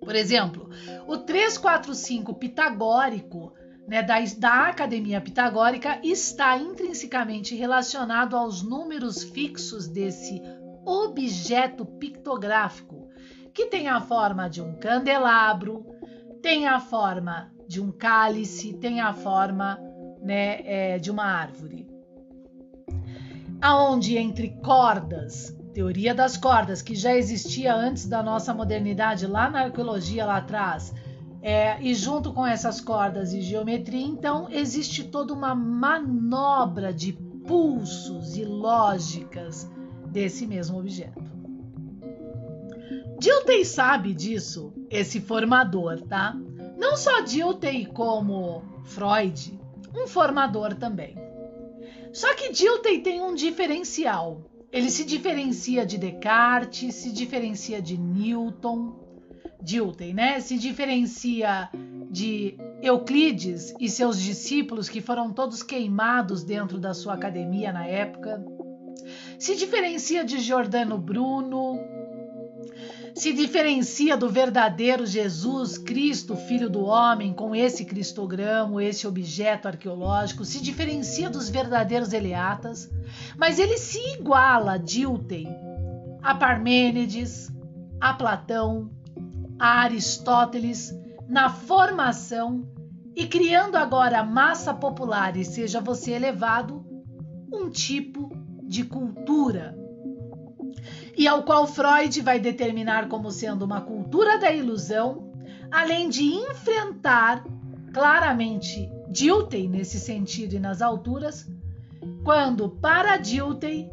[0.00, 0.68] Por exemplo,
[1.06, 3.52] o 345 pitagórico
[3.86, 10.40] né, da, da academia pitagórica está intrinsecamente relacionado aos números fixos desse
[10.84, 13.08] objeto pictográfico,
[13.52, 15.84] que tem a forma de um candelabro,
[16.42, 19.78] tem a forma de um cálice, tem a forma
[20.22, 21.87] né, é, de uma árvore
[23.60, 29.62] aonde entre cordas, teoria das cordas, que já existia antes da nossa modernidade, lá na
[29.64, 30.94] arqueologia lá atrás,
[31.40, 38.36] é, e junto com essas cordas e geometria, então existe toda uma manobra de pulsos
[38.36, 39.70] e lógicas
[40.06, 41.22] desse mesmo objeto.
[43.20, 46.36] Dilthey sabe disso, esse formador, tá?
[46.76, 49.58] Não só Dilthey como Freud,
[49.94, 51.27] um formador também.
[52.12, 54.42] Só que Dilthey tem um diferencial.
[54.70, 58.94] Ele se diferencia de Descartes, se diferencia de Newton,
[59.62, 60.40] Dilthey, né?
[60.40, 61.70] Se diferencia
[62.10, 68.44] de Euclides e seus discípulos, que foram todos queimados dentro da sua academia na época.
[69.38, 71.78] Se diferencia de Giordano Bruno,
[73.18, 80.44] se diferencia do verdadeiro Jesus Cristo, Filho do Homem, com esse cristogramo, esse objeto arqueológico,
[80.44, 82.88] se diferencia dos verdadeiros Eleatas,
[83.36, 85.48] mas ele se iguala a Dilthey,
[86.22, 87.52] a Parmênides,
[88.00, 88.88] a Platão,
[89.58, 90.96] a Aristóteles
[91.28, 92.66] na formação
[93.16, 96.86] e criando agora massa popular e seja você elevado
[97.52, 98.30] um tipo
[98.62, 99.77] de cultura
[101.18, 105.32] e ao qual Freud vai determinar como sendo uma cultura da ilusão,
[105.68, 107.44] além de enfrentar
[107.92, 111.50] claramente Dilthey nesse sentido e nas alturas,
[112.22, 113.90] quando para Dilthey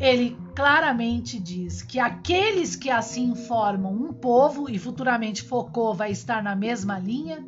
[0.00, 6.42] ele claramente diz que aqueles que assim formam um povo, e futuramente Foucault vai estar
[6.42, 7.46] na mesma linha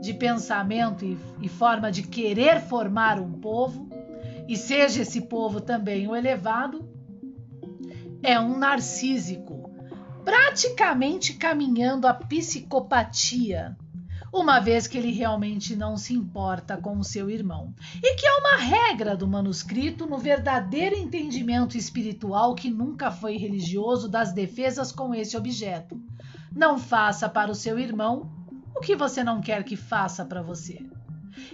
[0.00, 3.88] de pensamento e, e forma de querer formar um povo,
[4.48, 6.89] e seja esse povo também o elevado,
[8.22, 9.70] é um narcísico,
[10.24, 13.76] praticamente caminhando a psicopatia,
[14.32, 17.74] uma vez que ele realmente não se importa com o seu irmão.
[18.02, 24.08] E que é uma regra do manuscrito no verdadeiro entendimento espiritual que nunca foi religioso
[24.08, 26.00] das defesas com esse objeto.
[26.54, 28.30] Não faça para o seu irmão
[28.76, 30.80] o que você não quer que faça para você.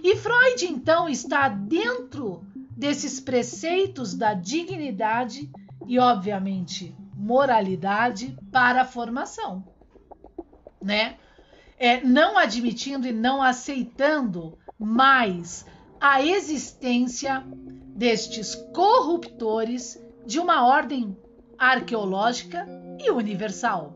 [0.03, 5.49] E Freud, então, está dentro desses preceitos da dignidade
[5.87, 9.63] e, obviamente, moralidade para a formação,
[10.81, 11.17] né?
[11.79, 15.65] É, não admitindo e não aceitando mais
[15.99, 17.43] a existência
[17.95, 21.17] destes corruptores de uma ordem
[21.57, 22.67] arqueológica
[22.99, 23.93] e universal.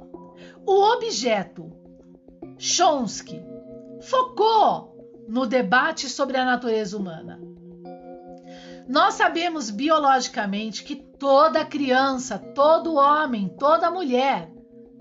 [0.65, 1.71] O objeto
[2.57, 3.43] Chomsky
[4.01, 7.50] focou no debate sobre a natureza humana
[8.87, 14.51] nós sabemos biologicamente que toda criança, todo homem, toda mulher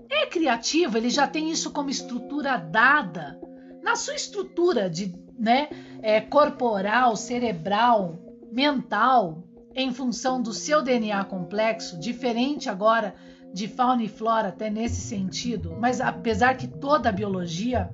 [0.09, 3.39] é criativo, ele já tem isso como estrutura dada.
[3.81, 5.69] Na sua estrutura de, né,
[6.01, 8.19] é, corporal, cerebral,
[8.51, 13.15] mental, em função do seu DNA complexo, diferente agora
[13.53, 17.89] de fauna e flora, até nesse sentido, mas apesar que toda a biologia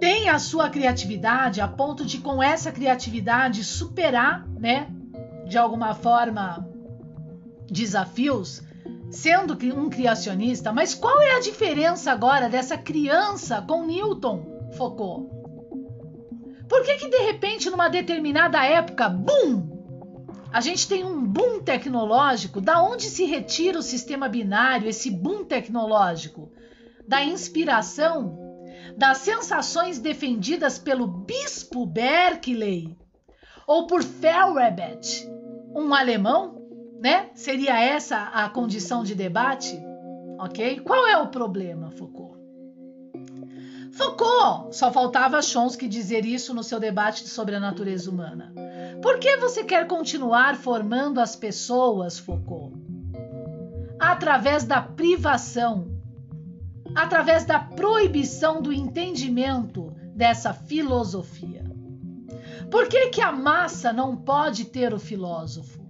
[0.00, 4.88] tem a sua criatividade a ponto de com essa criatividade superar, né,
[5.46, 6.66] de alguma forma
[7.70, 8.62] desafios,
[9.10, 10.72] sendo um criacionista.
[10.72, 15.30] Mas qual é a diferença agora dessa criança com Newton, Foucault?
[16.66, 19.68] Por que que de repente numa determinada época, bum,
[20.50, 22.60] a gente tem um boom tecnológico?
[22.60, 26.50] Da onde se retira o sistema binário, esse boom tecnológico?
[27.06, 28.39] Da inspiração
[29.00, 32.94] das sensações defendidas pelo bispo Berkeley
[33.66, 35.26] ou por Feyerabend,
[35.74, 36.60] um alemão,
[37.00, 37.30] né?
[37.32, 39.80] Seria essa a condição de debate?
[40.38, 40.80] Ok?
[40.80, 42.38] Qual é o problema, Foucault?
[43.90, 48.52] Foucault, só faltava Chomsky dizer isso no seu debate sobre a natureza humana.
[49.00, 52.74] Por que você quer continuar formando as pessoas, Foucault?
[53.98, 55.99] Através da privação
[56.94, 61.64] através da proibição do entendimento dessa filosofia.
[62.70, 65.80] Por que, que a massa não pode ter o filósofo?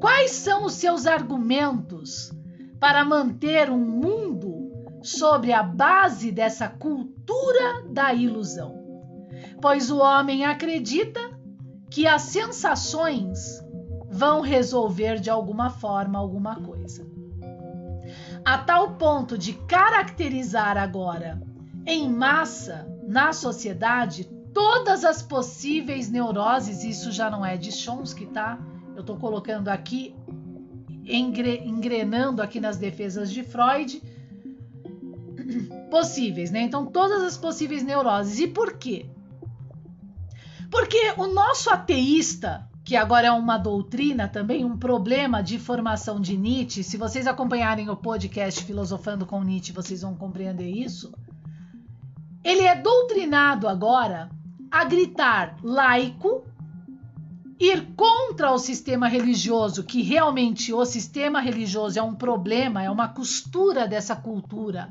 [0.00, 2.32] Quais são os seus argumentos
[2.80, 8.78] para manter um mundo sobre a base dessa cultura da ilusão?
[9.60, 11.20] Pois o homem acredita
[11.90, 13.62] que as sensações
[14.10, 17.07] vão resolver de alguma forma alguma coisa
[18.44, 21.40] a tal ponto de caracterizar agora
[21.86, 28.58] em massa na sociedade todas as possíveis neuroses, isso já não é de Chomsky, tá?
[28.94, 30.14] Eu estou colocando aqui,
[31.04, 34.02] engre, engrenando aqui nas defesas de Freud,
[35.90, 36.62] possíveis, né?
[36.62, 38.38] Então, todas as possíveis neuroses.
[38.40, 39.06] E por quê?
[40.70, 46.38] Porque o nosso ateísta, que agora é uma doutrina também, um problema de formação de
[46.38, 46.82] Nietzsche.
[46.82, 51.12] Se vocês acompanharem o podcast Filosofando com Nietzsche, vocês vão compreender isso.
[52.42, 54.30] Ele é doutrinado agora
[54.70, 56.46] a gritar laico,
[57.60, 63.08] ir contra o sistema religioso, que realmente o sistema religioso é um problema, é uma
[63.08, 64.88] costura dessa cultura,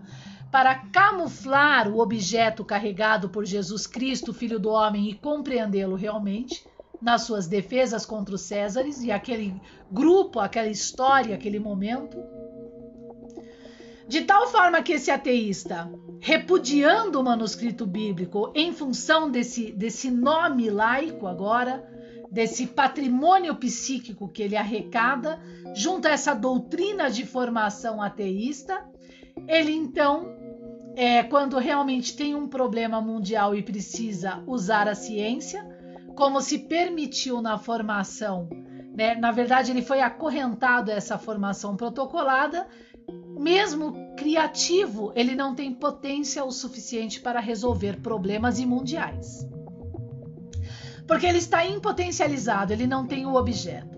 [0.51, 6.63] para camuflar o objeto carregado por Jesus Cristo, Filho do Homem, e compreendê-lo realmente
[7.01, 9.59] nas suas defesas contra os Césares e aquele
[9.91, 12.17] grupo, aquela história, aquele momento.
[14.07, 15.91] De tal forma que esse ateísta,
[16.21, 21.85] repudiando o manuscrito bíblico em função desse, desse nome laico agora,
[22.31, 25.39] desse patrimônio psíquico que ele arrecada,
[25.75, 28.83] junto a essa doutrina de formação ateísta,
[29.47, 30.33] ele então,
[30.95, 35.76] é, quando realmente tem um problema mundial e precisa usar a ciência,
[36.17, 38.49] como se permitiu na formação,
[38.97, 39.13] né?
[39.13, 42.67] Na verdade, ele foi acorrentado a essa formação protocolada.
[43.39, 49.47] Mesmo criativo, ele não tem potência o suficiente para resolver problemas imundiais.
[51.07, 53.95] Porque ele está impotencializado, ele não tem o objeto.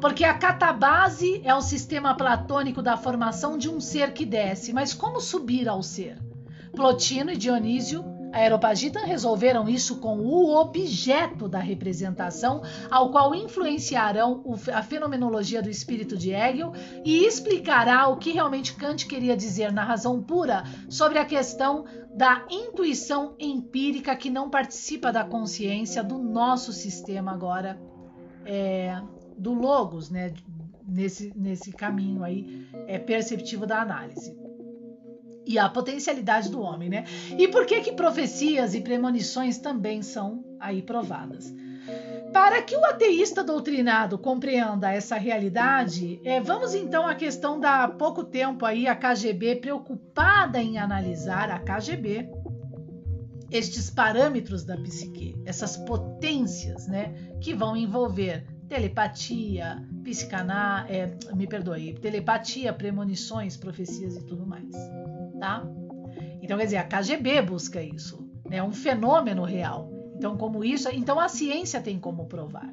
[0.00, 4.92] Porque a catabase é o sistema platônico da formação de um ser que desce, mas
[4.92, 6.18] como subir ao ser?
[6.74, 14.82] Plotino e Dionísio Aeropagita resolveram isso com o objeto da representação, ao qual influenciarão a
[14.82, 16.72] fenomenologia do espírito de Hegel
[17.04, 22.44] e explicará o que realmente Kant queria dizer na razão pura sobre a questão da
[22.50, 27.80] intuição empírica que não participa da consciência do nosso sistema agora
[28.44, 29.00] é,
[29.38, 30.34] do logos, né?
[30.86, 34.43] Nesse, nesse caminho aí é perceptivo da análise
[35.46, 37.04] e a potencialidade do homem, né?
[37.38, 41.52] E por que que profecias e premonições também são aí provadas?
[42.32, 47.88] Para que o ateísta doutrinado compreenda essa realidade, é, vamos então à questão da há
[47.88, 52.28] pouco tempo aí a KGB preocupada em analisar a KGB
[53.50, 61.94] estes parâmetros da psique, essas potências, né, que vão envolver telepatia, psicaná, é, me perdoe,
[61.94, 65.03] telepatia, premonições, profecias e tudo mais
[65.38, 65.64] tá?
[66.42, 68.58] Então, quer dizer, a KGB busca isso, né?
[68.58, 69.90] É um fenômeno real.
[70.16, 72.72] Então, como isso, então a ciência tem como provar.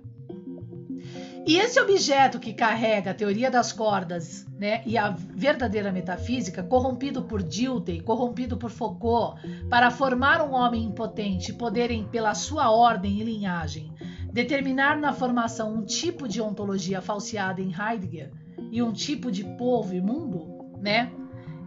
[1.46, 7.24] E esse objeto que carrega a teoria das cordas né, e a verdadeira metafísica, corrompido
[7.24, 13.24] por Dilthey, corrompido por Foucault, para formar um homem impotente, poderem, pela sua ordem e
[13.24, 13.92] linhagem,
[14.32, 18.32] determinar na formação um tipo de ontologia falseada em Heidegger
[18.72, 21.12] e um tipo de povo e mundo, né?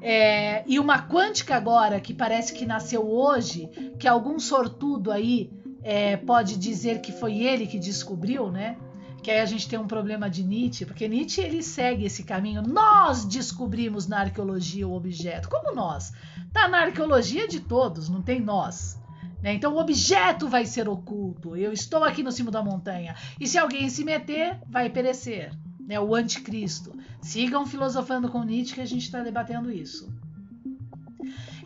[0.06, 5.50] É, e uma quântica agora que parece que nasceu hoje, que algum sortudo aí
[5.82, 8.76] é, pode dizer que foi ele que descobriu, né?
[9.22, 12.60] Que aí a gente tem um problema de Nietzsche, porque Nietzsche ele segue esse caminho.
[12.60, 15.48] Nós descobrimos na arqueologia o objeto.
[15.48, 16.12] Como nós?
[16.52, 19.00] Tá na arqueologia de todos, não tem nós.
[19.42, 19.54] Né?
[19.54, 21.56] Então o objeto vai ser oculto.
[21.56, 23.16] Eu estou aqui no cimo da montanha.
[23.40, 25.50] E se alguém se meter, vai perecer.
[25.86, 26.00] Né?
[26.00, 26.96] O anticristo.
[27.20, 30.12] Sigam filosofando com Nietzsche que a gente está debatendo isso.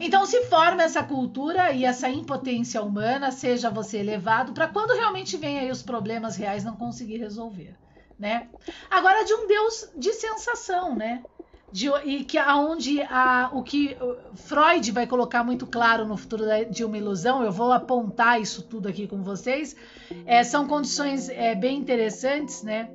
[0.01, 5.37] Então se forma essa cultura e essa impotência humana, seja você elevado, para quando realmente
[5.37, 7.75] vem aí os problemas reais não conseguir resolver,
[8.19, 8.49] né?
[8.89, 11.23] Agora de um Deus de sensação, né?
[11.71, 13.95] De, e que aonde a, o que
[14.35, 18.89] Freud vai colocar muito claro no futuro de uma ilusão, eu vou apontar isso tudo
[18.89, 19.77] aqui com vocês,
[20.25, 22.89] é, são condições é, bem interessantes, né?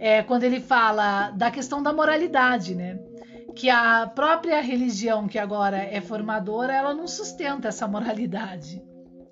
[0.00, 2.98] É, quando ele fala da questão da moralidade, né?
[3.54, 8.82] que a própria religião que agora é formadora, ela não sustenta essa moralidade.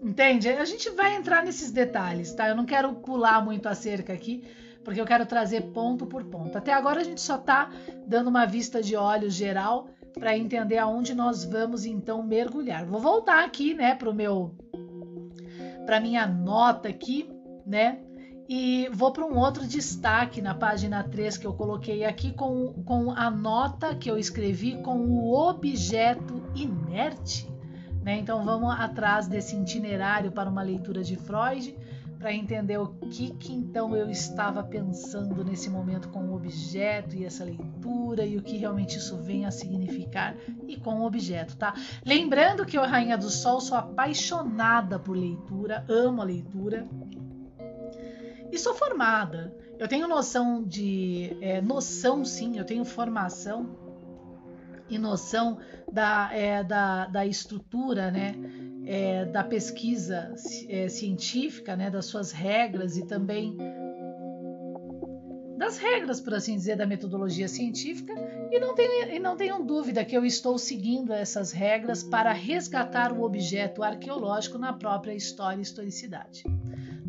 [0.02, 0.48] Entende?
[0.48, 2.48] A gente vai entrar nesses detalhes, tá?
[2.48, 4.44] Eu não quero pular muito a cerca aqui,
[4.84, 6.56] porque eu quero trazer ponto por ponto.
[6.56, 7.70] Até agora a gente só está
[8.06, 12.84] dando uma vista de olhos geral para entender aonde nós vamos então mergulhar.
[12.86, 14.54] Vou voltar aqui, né, para o meu
[15.84, 17.30] para minha nota aqui,
[17.66, 17.98] né?
[18.48, 23.10] E vou para um outro destaque na página 3 que eu coloquei aqui com, com
[23.10, 27.46] a nota que eu escrevi com o objeto inerte.
[28.02, 28.16] Né?
[28.16, 31.76] Então vamos atrás desse itinerário para uma leitura de Freud
[32.18, 37.24] para entender o que, que então eu estava pensando nesse momento com o objeto e
[37.24, 40.34] essa leitura e o que realmente isso vem a significar
[40.66, 41.74] e com o objeto, tá?
[42.04, 46.88] Lembrando que eu, Rainha do Sol, sou apaixonada por leitura, amo a leitura
[48.50, 49.54] e sou formada.
[49.78, 51.36] Eu tenho noção de.
[51.40, 53.76] É, noção, sim, eu tenho formação
[54.88, 55.58] e noção
[55.92, 58.34] da, é, da, da estrutura, né?
[58.84, 60.34] É, da pesquisa
[60.66, 63.54] é, científica, né, das suas regras e também
[65.58, 68.14] das regras, por assim dizer, da metodologia científica,
[68.50, 73.12] e não, tenho, e não tenham dúvida que eu estou seguindo essas regras para resgatar
[73.12, 76.44] o objeto arqueológico na própria história e historicidade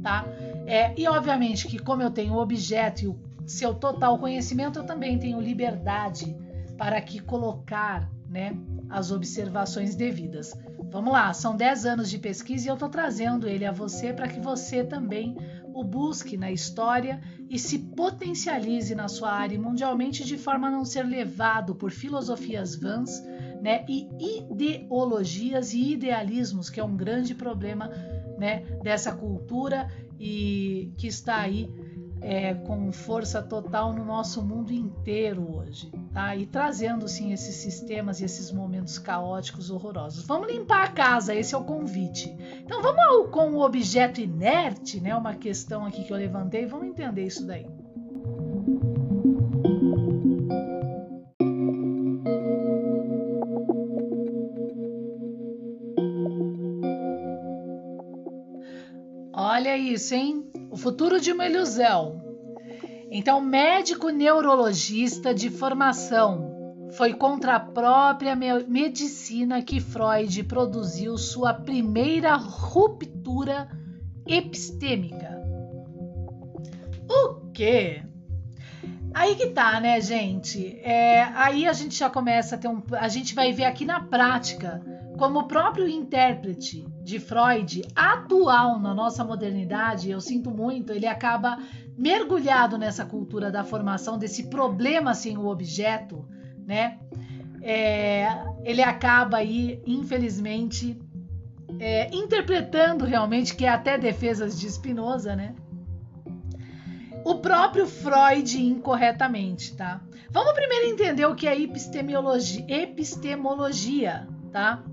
[0.02, 0.26] tá?
[0.66, 4.84] É, e obviamente que como eu tenho o objeto e o seu total conhecimento, eu
[4.84, 6.36] também tenho liberdade
[6.78, 8.56] para aqui colocar, né,
[8.90, 10.54] as observações devidas.
[10.92, 14.28] Vamos lá, são 10 anos de pesquisa e eu estou trazendo ele a você para
[14.28, 15.36] que você também
[15.74, 20.84] o busque na história e se potencialize na sua área mundialmente de forma a não
[20.84, 23.22] ser levado por filosofias vãs
[23.62, 27.92] né, e ideologias e idealismos, que é um grande problema
[28.40, 29.88] né, dessa cultura
[30.20, 31.70] e que está aí
[32.22, 36.36] é, com força total no nosso mundo inteiro hoje, tá?
[36.36, 40.26] E trazendo sim esses sistemas e esses momentos caóticos horrorosos.
[40.26, 42.36] Vamos limpar a casa, esse é o convite.
[42.64, 45.16] Então vamos ao, com o objeto inerte, né?
[45.16, 47.66] Uma questão aqui que eu levantei, vamos entender isso daí.
[60.00, 60.50] Isso, hein?
[60.72, 62.24] O futuro de uma ilusão.
[63.12, 72.36] Então, médico neurologista de formação, foi contra a própria medicina que Freud produziu sua primeira
[72.36, 73.70] ruptura
[74.26, 75.38] epistêmica.
[77.10, 78.02] O quê?
[79.14, 80.80] Aí que tá, né, gente?
[80.82, 82.82] É, aí a gente já começa a ter um.
[82.94, 84.82] A gente vai ver aqui na prática
[85.20, 91.60] como o próprio intérprete de Freud, atual na nossa modernidade, eu sinto muito, ele acaba
[91.98, 96.26] mergulhado nessa cultura da formação, desse problema sem o objeto,
[96.66, 96.98] né?
[97.62, 98.30] É,
[98.64, 100.98] ele acaba aí, infelizmente,
[101.78, 105.54] é, interpretando realmente, que é até defesas de Spinoza, né?
[107.26, 110.02] O próprio Freud incorretamente, tá?
[110.32, 114.84] Vamos primeiro entender o que é epistemologia, epistemologia tá?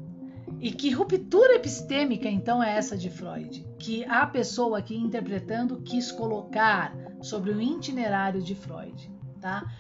[0.59, 3.67] E que ruptura epistêmica então é essa de Freud?
[3.79, 9.71] Que a pessoa aqui interpretando quis colocar sobre o itinerário de Freud, tá?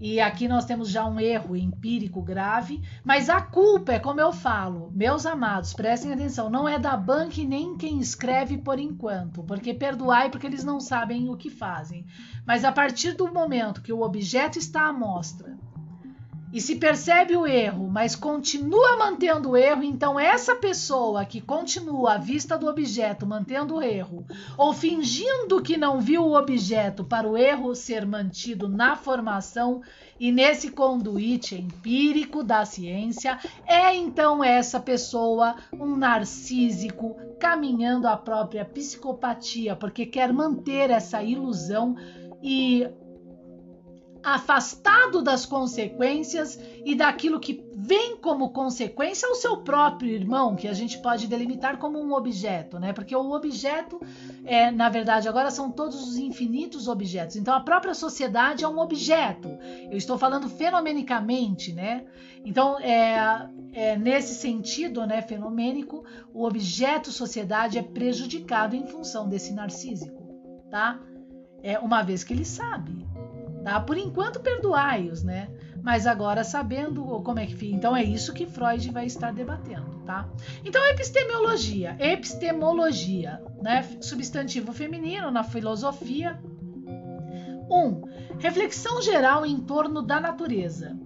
[0.00, 4.32] E aqui nós temos já um erro empírico grave, mas a culpa é como eu
[4.32, 9.74] falo, meus amados, prestem atenção, não é da banca nem quem escreve por enquanto, porque
[9.74, 12.06] perdoai porque eles não sabem o que fazem.
[12.46, 15.58] Mas a partir do momento que o objeto está à mostra
[16.52, 22.14] e se percebe o erro, mas continua mantendo o erro, então essa pessoa que continua
[22.14, 24.24] à vista do objeto mantendo o erro,
[24.58, 29.80] ou fingindo que não viu o objeto para o erro ser mantido na formação
[30.18, 38.64] e nesse conduíte empírico da ciência, é então essa pessoa um narcísico caminhando à própria
[38.64, 41.96] psicopatia, porque quer manter essa ilusão
[42.42, 42.88] e
[44.22, 50.72] afastado das consequências e daquilo que vem como consequência o seu próprio irmão, que a
[50.72, 52.92] gente pode delimitar como um objeto, né?
[52.92, 54.00] Porque o objeto,
[54.44, 57.36] é, na verdade, agora são todos os infinitos objetos.
[57.36, 59.48] Então a própria sociedade é um objeto.
[59.90, 62.04] Eu estou falando fenomenicamente, né?
[62.44, 69.52] Então, é, é nesse sentido, né, fenomênico, o objeto sociedade é prejudicado em função desse
[69.52, 70.22] narcísico,
[70.70, 70.98] tá?
[71.62, 73.09] É uma vez que ele sabe
[73.62, 73.78] Tá?
[73.80, 75.48] Por enquanto, perdoai-os, né?
[75.82, 77.76] Mas agora sabendo como é que fica.
[77.76, 80.28] Então é isso que Freud vai estar debatendo, tá?
[80.64, 81.96] Então, epistemologia.
[81.98, 83.82] Epistemologia, né?
[84.00, 86.40] Substantivo feminino na filosofia.
[87.70, 87.72] 1.
[87.72, 88.02] Um,
[88.38, 90.98] reflexão geral em torno da natureza.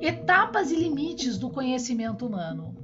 [0.00, 2.74] Etapas e limites do conhecimento humano.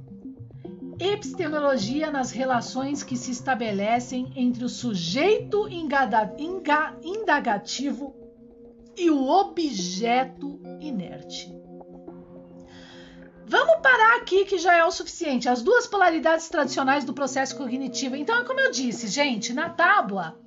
[0.99, 5.67] Epistemologia nas relações que se estabelecem entre o sujeito
[7.03, 8.13] indagativo
[8.99, 11.57] e o objeto inerte.
[13.47, 15.47] Vamos parar aqui que já é o suficiente.
[15.47, 18.15] As duas polaridades tradicionais do processo cognitivo.
[18.15, 20.37] Então, é como eu disse, gente, na tábua,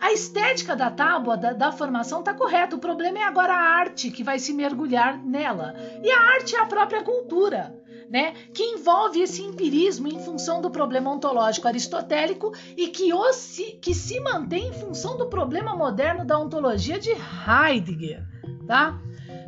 [0.00, 2.74] a estética da tábua da, da formação está correta.
[2.74, 5.74] O problema é agora a arte que vai se mergulhar nela.
[6.02, 7.81] E a arte é a própria cultura
[8.12, 13.94] né, que envolve esse empirismo em função do problema ontológico aristotélico e que, se, que
[13.94, 18.22] se mantém em função do problema moderno da ontologia de Heidegger.
[18.66, 19.00] Tá?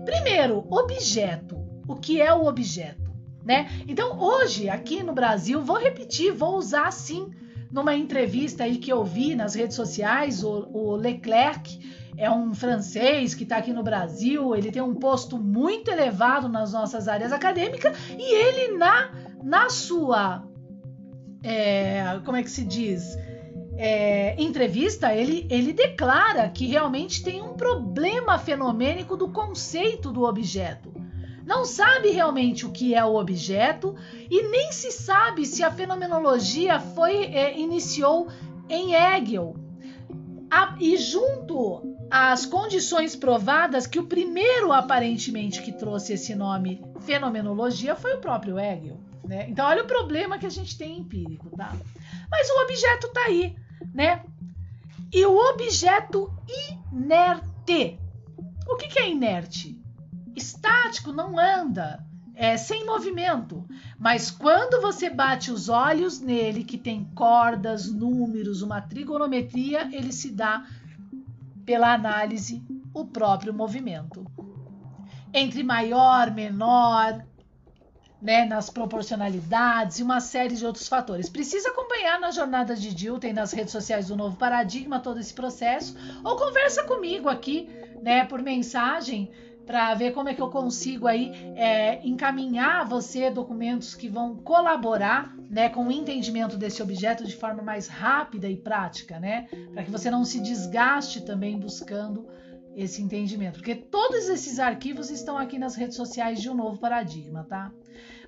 [0.06, 1.62] Primeiro, objeto.
[1.86, 3.12] O que é o objeto?
[3.44, 3.68] Né?
[3.86, 7.30] Então, hoje, aqui no Brasil, vou repetir, vou usar sim,
[7.70, 11.78] numa entrevista aí que eu vi nas redes sociais, o, o Leclerc
[12.16, 16.72] é um francês que está aqui no Brasil, ele tem um posto muito elevado nas
[16.72, 19.10] nossas áreas acadêmicas e ele na,
[19.42, 20.44] na sua
[21.42, 23.18] é, como é que se diz
[23.76, 30.92] é, entrevista ele, ele declara que realmente tem um problema fenomênico do conceito do objeto.
[31.44, 33.94] Não sabe realmente o que é o objeto
[34.30, 38.28] e nem se sabe se a fenomenologia foi é, iniciou
[38.68, 39.54] em Hegel.
[40.50, 47.96] A, e junto as condições provadas que o primeiro aparentemente que trouxe esse nome fenomenologia
[47.96, 49.00] foi o próprio Hegel.
[49.24, 49.50] Né?
[49.50, 51.74] Então olha o problema que a gente tem empírico, tá?
[52.30, 53.56] Mas o objeto está aí,
[53.92, 54.22] né?
[55.12, 56.32] E o objeto
[56.92, 57.98] inerte.
[58.68, 59.76] O que, que é inerte?
[60.36, 62.06] Estático, não anda,
[62.36, 63.66] é sem movimento.
[63.98, 70.30] Mas quando você bate os olhos nele, que tem cordas, números, uma trigonometria, ele se
[70.30, 70.64] dá
[71.64, 72.62] pela análise,
[72.92, 74.24] o próprio movimento.
[75.32, 77.24] Entre maior, menor,
[78.24, 81.28] né, nas proporcionalidades e uma série de outros fatores.
[81.28, 85.94] Precisa acompanhar na jornada de Dilton nas redes sociais do Novo Paradigma todo esse processo
[86.24, 87.68] ou conversa comigo aqui,
[88.00, 89.30] né, por mensagem
[89.66, 95.34] para ver como é que eu consigo aí é, encaminhar você documentos que vão colaborar
[95.48, 99.48] né, com o entendimento desse objeto de forma mais rápida e prática, né?
[99.72, 102.26] Para que você não se desgaste também buscando
[102.74, 107.46] esse entendimento, porque todos esses arquivos estão aqui nas redes sociais de um novo paradigma,
[107.48, 107.72] tá?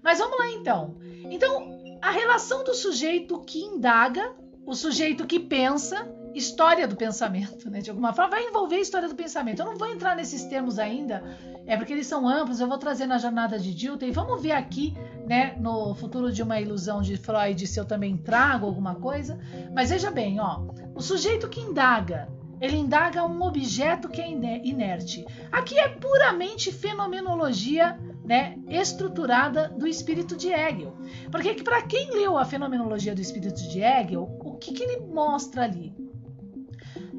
[0.02, 0.96] Mas vamos lá então.
[1.30, 4.34] Então, a relação do sujeito que indaga,
[4.64, 7.80] o sujeito que pensa história do pensamento, né?
[7.80, 9.60] De alguma forma, vai envolver a história do pensamento.
[9.60, 11.24] Eu não vou entrar nesses termos ainda,
[11.66, 14.52] é porque eles são amplos, eu vou trazer na jornada de Dilton e vamos ver
[14.52, 14.94] aqui,
[15.26, 19.38] né, no futuro de uma ilusão de Freud, se eu também trago alguma coisa.
[19.74, 20.60] Mas veja bem, ó,
[20.94, 22.28] o sujeito que indaga,
[22.60, 25.24] ele indaga um objeto que é inerte.
[25.50, 30.96] Aqui é puramente fenomenologia né, estruturada do espírito de Hegel.
[31.30, 35.62] Porque para quem leu a fenomenologia do espírito de Hegel, o que, que ele mostra
[35.62, 35.94] ali?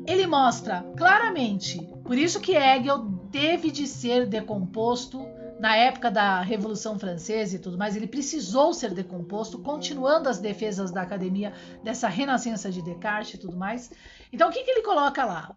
[0.07, 5.19] Ele mostra claramente, por isso que Hegel teve de ser decomposto
[5.59, 10.91] na época da Revolução Francesa e tudo mais, ele precisou ser decomposto, continuando as defesas
[10.91, 11.51] da academia
[11.83, 13.91] dessa renascença de Descartes e tudo mais.
[14.31, 15.55] Então, o que, que ele coloca lá?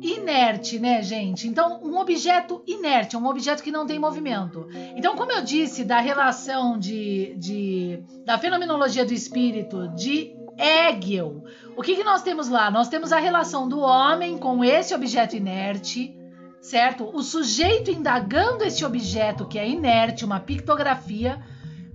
[0.00, 1.46] Inerte, né, gente?
[1.46, 4.66] Então, um objeto inerte, um objeto que não tem movimento.
[4.96, 11.44] Então, como eu disse da relação de, de da fenomenologia do espírito de Hegel.
[11.76, 12.70] O que, que nós temos lá?
[12.70, 16.14] Nós temos a relação do homem com esse objeto inerte,
[16.60, 17.10] certo?
[17.14, 21.42] O sujeito indagando esse objeto que é inerte, uma pictografia,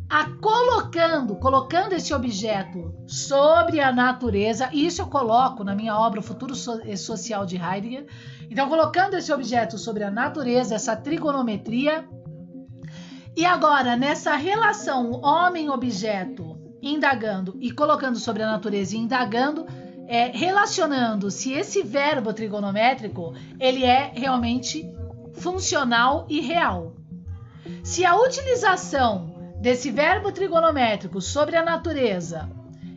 [0.09, 6.21] a colocando, colocando esse objeto sobre a natureza, e isso eu coloco na minha obra
[6.21, 8.07] O Futuro Social de Heidegger.
[8.49, 12.07] Então, colocando esse objeto sobre a natureza, essa trigonometria,
[13.35, 16.56] e agora nessa relação homem-objeto,
[16.87, 19.65] indagando e colocando sobre a natureza e indagando,
[20.07, 24.89] é, relacionando se esse verbo trigonométrico ele é realmente
[25.33, 26.95] funcional e real.
[27.83, 32.49] Se a utilização desse verbo trigonométrico sobre a natureza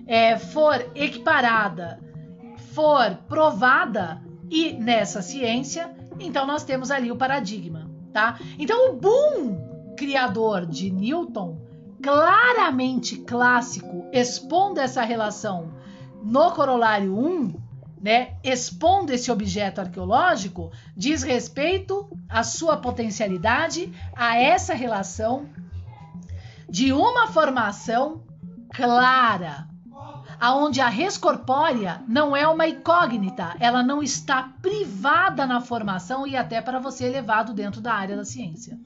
[0.06, 1.98] é, for equiparada,
[2.72, 8.38] for provada e nessa ciência, então nós temos ali o paradigma, tá?
[8.58, 11.58] Então o boom criador de Newton,
[12.02, 15.72] claramente clássico, expondo essa relação
[16.22, 17.54] no corolário 1,
[18.00, 25.46] né, expondo esse objeto arqueológico, diz respeito à sua potencialidade, a essa relação
[26.68, 28.22] de uma formação
[28.72, 29.68] clara,
[30.40, 36.36] aonde a res corpórea não é uma incógnita, ela não está privada na formação e
[36.36, 38.78] até para você levado dentro da área da ciência.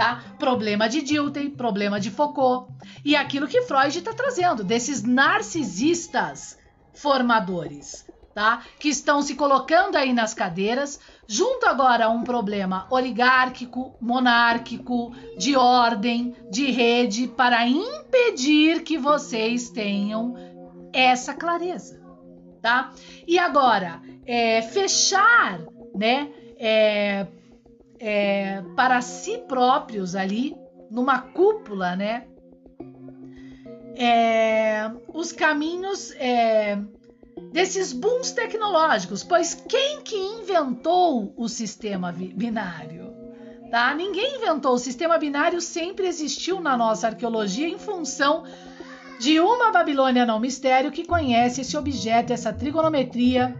[0.00, 0.24] Tá?
[0.38, 2.72] Problema de Dilthey, problema de Foucault
[3.04, 6.58] e aquilo que Freud está trazendo desses narcisistas
[6.94, 8.62] formadores, tá?
[8.78, 10.98] Que estão se colocando aí nas cadeiras,
[11.28, 19.68] junto agora a um problema oligárquico, monárquico, de ordem, de rede, para impedir que vocês
[19.68, 20.34] tenham
[20.94, 22.00] essa clareza,
[22.62, 22.90] tá?
[23.26, 25.60] E agora, é, fechar,
[25.94, 26.30] né?
[26.58, 27.26] É,
[28.00, 30.56] é, para si próprios ali,
[30.90, 32.26] numa cúpula, né?
[33.94, 36.78] É, os caminhos é,
[37.52, 43.10] desses booms tecnológicos, pois quem que inventou o sistema binário?
[43.70, 43.94] Tá?
[43.94, 44.72] Ninguém inventou.
[44.74, 48.44] O sistema binário sempre existiu na nossa arqueologia em função
[49.20, 53.54] de uma Babilônia não mistério que conhece esse objeto, essa trigonometria,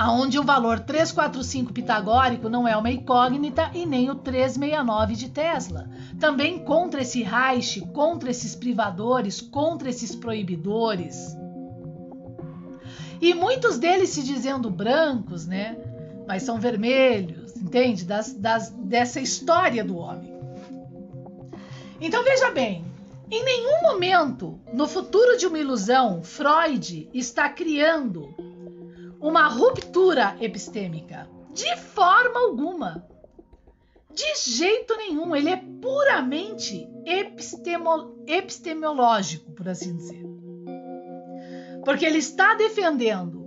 [0.00, 5.90] aonde o valor 345 pitagórico não é uma incógnita e nem o 369 de Tesla.
[6.18, 11.36] Também contra esse Reich, contra esses privadores, contra esses proibidores.
[13.20, 15.76] E muitos deles se dizendo brancos, né?
[16.26, 18.06] Mas são vermelhos, entende?
[18.06, 20.34] Das, das, dessa história do homem.
[22.00, 22.86] Então veja bem,
[23.30, 28.34] em nenhum momento no futuro de uma ilusão, Freud está criando
[29.20, 31.28] uma ruptura epistêmica.
[31.52, 33.06] De forma alguma.
[34.12, 35.36] De jeito nenhum.
[35.36, 40.24] Ele é puramente epistemo, epistemológico, por assim dizer.
[41.84, 43.44] Porque ele está defendendo,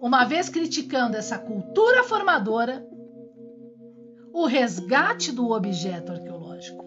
[0.00, 2.86] uma vez criticando essa cultura formadora,
[4.32, 6.82] o resgate do objeto arqueológico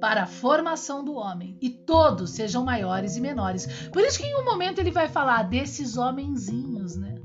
[0.00, 3.88] para a formação do homem e todos sejam maiores e menores.
[3.88, 7.17] Por isso que em um momento ele vai falar desses homenzinhos, né?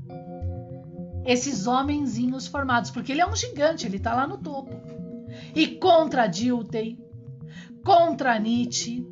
[1.24, 4.72] Esses homenzinhos formados, porque ele é um gigante, ele está lá no topo.
[5.54, 6.98] E contra Dilthey,
[7.84, 9.06] contra Nietzsche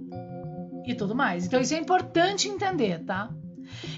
[0.87, 1.47] e tudo mais.
[1.47, 3.31] Então isso é importante entender, tá?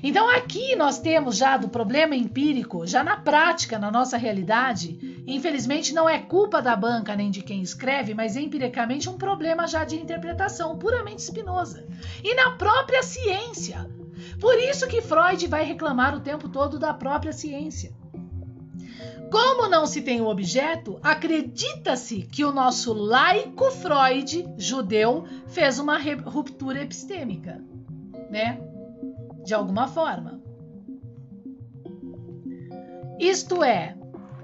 [0.03, 5.93] Então aqui nós temos já do problema empírico, já na prática, na nossa realidade, infelizmente
[5.93, 9.85] não é culpa da banca nem de quem escreve, mas é empiricamente um problema já
[9.85, 11.87] de interpretação puramente espinosa.
[12.23, 13.89] E na própria ciência.
[14.41, 17.93] Por isso que Freud vai reclamar o tempo todo da própria ciência.
[19.31, 25.99] Como não se tem o objeto, acredita-se que o nosso laico Freud, judeu, fez uma
[25.99, 27.63] ruptura epistêmica,
[28.31, 28.61] né?
[29.45, 30.41] De alguma forma.
[33.19, 33.97] Isto é,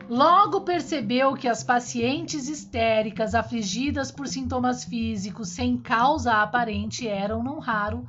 [0.08, 7.58] logo percebeu que as pacientes histéricas afligidas por sintomas físicos sem causa aparente eram, não
[7.58, 8.06] raro,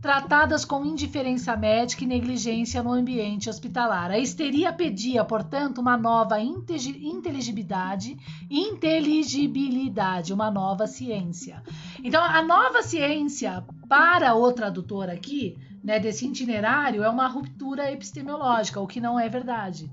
[0.00, 4.10] tratadas com indiferença médica e negligência no ambiente hospitalar.
[4.10, 8.16] A histeria pedia, portanto, uma nova inteligibilidade,
[8.50, 11.62] inteligibilidade, uma nova ciência.
[12.02, 18.80] Então, a nova ciência, para o tradutor aqui, né, desse itinerário, é uma ruptura epistemológica,
[18.80, 19.90] o que não é verdade.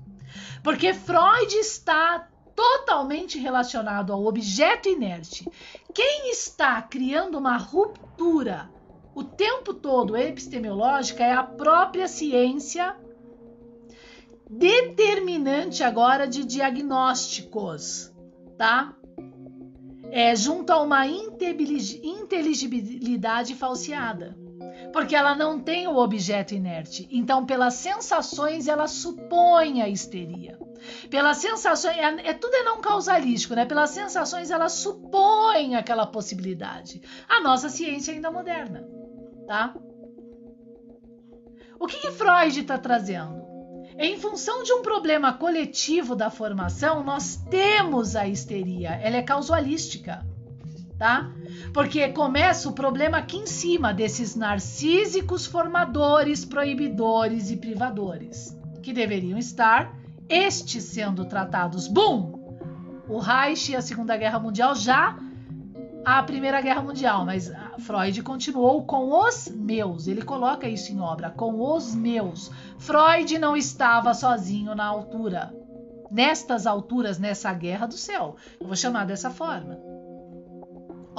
[0.62, 5.48] Porque Freud está totalmente relacionado ao objeto inerte.
[5.94, 8.68] Quem está criando uma ruptura
[9.14, 12.96] o tempo todo epistemológica é a própria ciência
[14.48, 18.10] determinante agora de diagnósticos,
[18.56, 18.94] tá?
[20.10, 24.34] É junto a uma inteligibilidade falseada.
[24.92, 27.08] Porque ela não tem o objeto inerte.
[27.10, 30.58] Então, pelas sensações, ela supõe a histeria.
[31.10, 33.66] Pelas sensações, é, é, tudo é não causalístico, né?
[33.66, 37.02] Pelas sensações, ela supõe aquela possibilidade.
[37.28, 38.86] A nossa ciência ainda moderna,
[39.46, 39.74] tá?
[41.80, 43.46] O que, que Freud está trazendo?
[43.98, 48.90] Em função de um problema coletivo da formação, nós temos a histeria.
[48.90, 50.24] Ela é causalística
[50.98, 51.30] tá?
[51.72, 59.38] Porque começa o problema aqui em cima desses narcísicos formadores, proibidores e privadores, que deveriam
[59.38, 59.94] estar
[60.28, 61.86] estes sendo tratados.
[61.86, 62.36] Bum!
[63.08, 65.16] O Reich e a Segunda Guerra Mundial já
[66.04, 70.06] a Primeira Guerra Mundial, mas Freud continuou com os meus.
[70.06, 72.50] Ele coloca isso em obra, com os meus.
[72.78, 75.54] Freud não estava sozinho na altura.
[76.10, 78.36] Nestas alturas, nessa guerra do céu.
[78.58, 79.87] Eu vou chamar dessa forma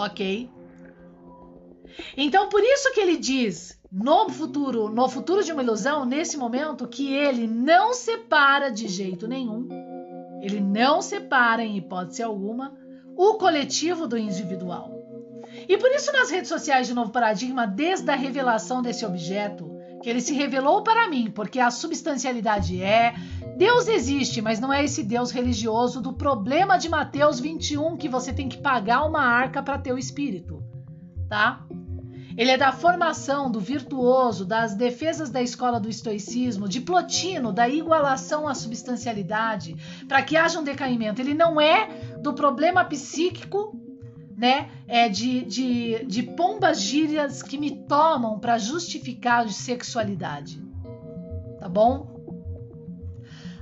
[0.05, 0.49] ok?
[2.15, 6.87] Então, por isso que ele diz no futuro, no futuro de uma ilusão, nesse momento,
[6.87, 9.67] que ele não separa de jeito nenhum,
[10.41, 12.73] ele não separa em hipótese alguma
[13.17, 14.97] o coletivo do individual.
[15.67, 20.09] E por isso nas redes sociais de Novo Paradigma, desde a revelação desse objeto, que
[20.09, 23.13] ele se revelou para mim, porque a substancialidade é,
[23.57, 28.31] Deus existe, mas não é esse Deus religioso do problema de Mateus 21 que você
[28.31, 30.63] tem que pagar uma arca para ter o espírito,
[31.27, 31.65] tá?
[32.37, 37.67] Ele é da formação do virtuoso, das defesas da escola do estoicismo, de Plotino, da
[37.67, 39.75] igualação à substancialidade,
[40.07, 41.21] para que haja um decaimento.
[41.21, 41.87] Ele não é
[42.21, 43.77] do problema psíquico,
[44.39, 44.69] né?
[44.87, 50.63] É de, de, de pombas gírias que me tomam para justificar a sexualidade.
[51.59, 52.07] Tá bom?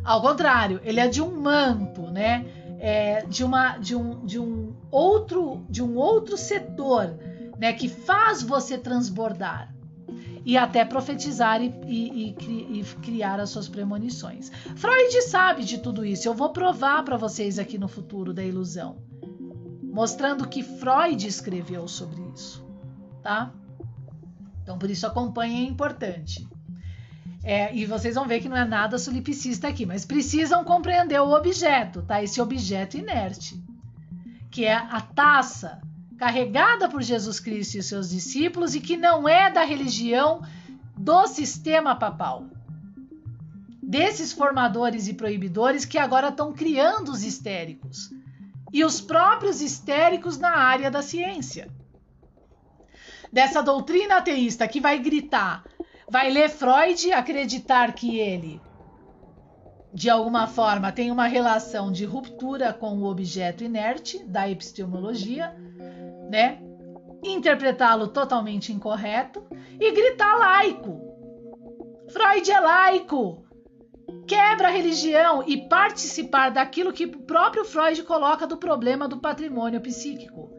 [0.03, 2.45] Ao contrário, ele é de um manto, né?
[2.80, 7.17] É, de, uma, de, um, de um outro de um outro setor,
[7.57, 7.73] né?
[7.73, 9.73] Que faz você transbordar
[10.45, 14.51] e até profetizar e, e, e, e, criar as suas premonições.
[14.75, 16.28] Freud sabe de tudo isso.
[16.28, 19.07] Eu vou provar para vocês aqui no futuro da ilusão,
[19.98, 22.64] mostrando que Freud escreveu sobre isso,
[23.24, 23.52] tá?
[24.62, 26.48] Então por isso acompanhe é importante.
[27.43, 31.32] É, e vocês vão ver que não é nada solipsista aqui, mas precisam compreender o
[31.32, 32.22] objeto, tá?
[32.22, 33.60] Esse objeto inerte,
[34.52, 35.82] que é a taça
[36.16, 40.43] carregada por Jesus Cristo e seus discípulos e que não é da religião
[40.95, 42.45] do sistema papal.
[43.82, 48.12] Desses formadores e proibidores que agora estão criando os histéricos.
[48.72, 51.70] E os próprios histéricos na área da ciência.
[53.32, 55.63] Dessa doutrina ateísta que vai gritar
[56.09, 58.61] vai ler Freud, acreditar que ele,
[59.93, 65.55] de alguma forma, tem uma relação de ruptura com o objeto inerte da epistemologia,
[66.30, 66.61] né?
[67.24, 69.43] Interpretá-lo totalmente incorreto
[69.80, 71.01] e gritar laico.
[72.09, 73.47] Freud é laico.
[74.26, 79.82] Quebra a religião e participar daquilo que o próprio Freud coloca do problema do patrimônio
[79.82, 80.51] psíquico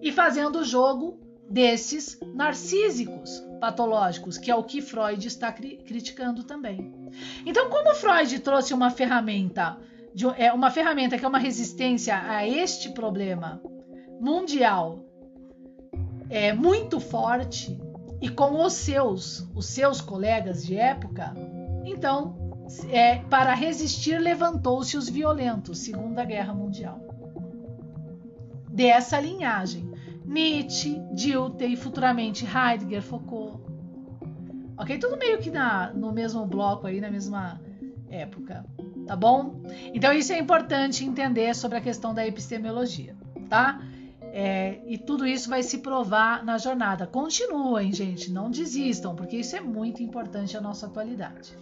[0.00, 6.44] e fazendo o jogo desses narcísicos patológicos, que é o que Freud está cri criticando
[6.44, 6.92] também.
[7.44, 9.78] Então, como Freud trouxe uma ferramenta,
[10.14, 13.60] de, é uma ferramenta que é uma resistência a este problema
[14.20, 15.04] mundial
[16.28, 17.78] é muito forte
[18.20, 21.34] e com os seus, os seus colegas de época,
[21.84, 22.45] então,
[22.90, 27.00] é, para resistir levantou-se os violentos, Segunda Guerra Mundial.
[28.68, 29.90] Dessa linhagem,
[30.24, 33.60] Nietzsche, Dilthey e futuramente Heidegger, Foucault.
[34.76, 34.98] Ok?
[34.98, 37.60] Tudo meio que na, no mesmo bloco aí, na mesma
[38.10, 38.64] época.
[39.06, 39.62] Tá bom?
[39.94, 43.14] Então isso é importante entender sobre a questão da epistemologia,
[43.48, 43.80] tá?
[44.20, 47.06] É, e tudo isso vai se provar na jornada.
[47.06, 51.56] Continuem, gente, não desistam, porque isso é muito importante à nossa atualidade.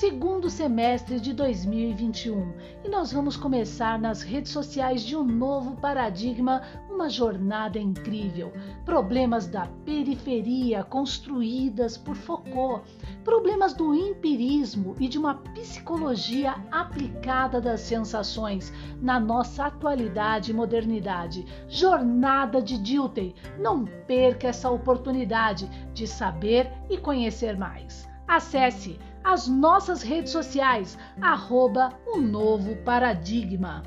[0.00, 6.62] Segundo semestre de 2021 e nós vamos começar nas redes sociais de um novo paradigma,
[6.88, 8.50] uma jornada incrível.
[8.86, 12.82] Problemas da periferia construídas por Foucault,
[13.22, 18.72] problemas do empirismo e de uma psicologia aplicada das sensações
[19.02, 21.44] na nossa atualidade e modernidade.
[21.68, 23.34] Jornada de Dilthey.
[23.58, 28.08] Não perca essa oportunidade de saber e conhecer mais.
[28.26, 33.82] Acesse as nossas redes sociais, arroba um novo paradigma.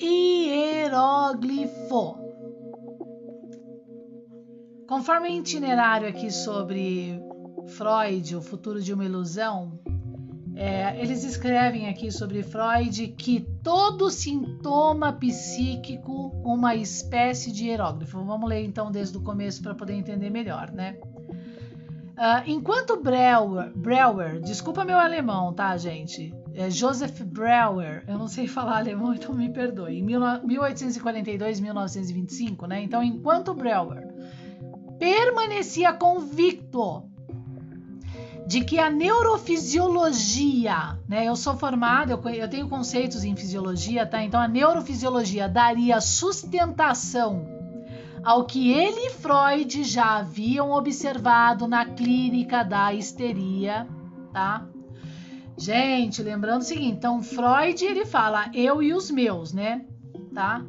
[0.00, 2.18] Hieróglifo.
[4.86, 7.20] Conforme o itinerário aqui sobre
[7.66, 9.78] Freud, o futuro de uma ilusão,
[10.56, 18.22] é, eles escrevem aqui sobre Freud que todo sintoma psíquico uma espécie de hieróglifo.
[18.24, 20.96] Vamos ler então desde o começo para poder entender melhor, né?
[22.16, 26.32] Uh, enquanto Breuer, Breuer, desculpa meu alemão, tá, gente?
[26.54, 29.98] É Joseph Breuer, eu não sei falar alemão, então me perdoe.
[29.98, 32.80] Em 1842, 1925, né?
[32.80, 34.06] Então, enquanto Breuer
[35.00, 37.10] permanecia convicto
[38.46, 41.26] de que a neurofisiologia, né?
[41.26, 44.22] Eu sou formada, eu, eu tenho conceitos em fisiologia, tá?
[44.22, 47.52] Então a neurofisiologia daria sustentação
[48.22, 53.86] ao que ele e Freud já haviam observado na clínica da histeria,
[54.32, 54.66] tá?
[55.56, 59.84] Gente, lembrando o seguinte, então Freud ele fala eu e os meus, né?
[60.34, 60.62] Tá?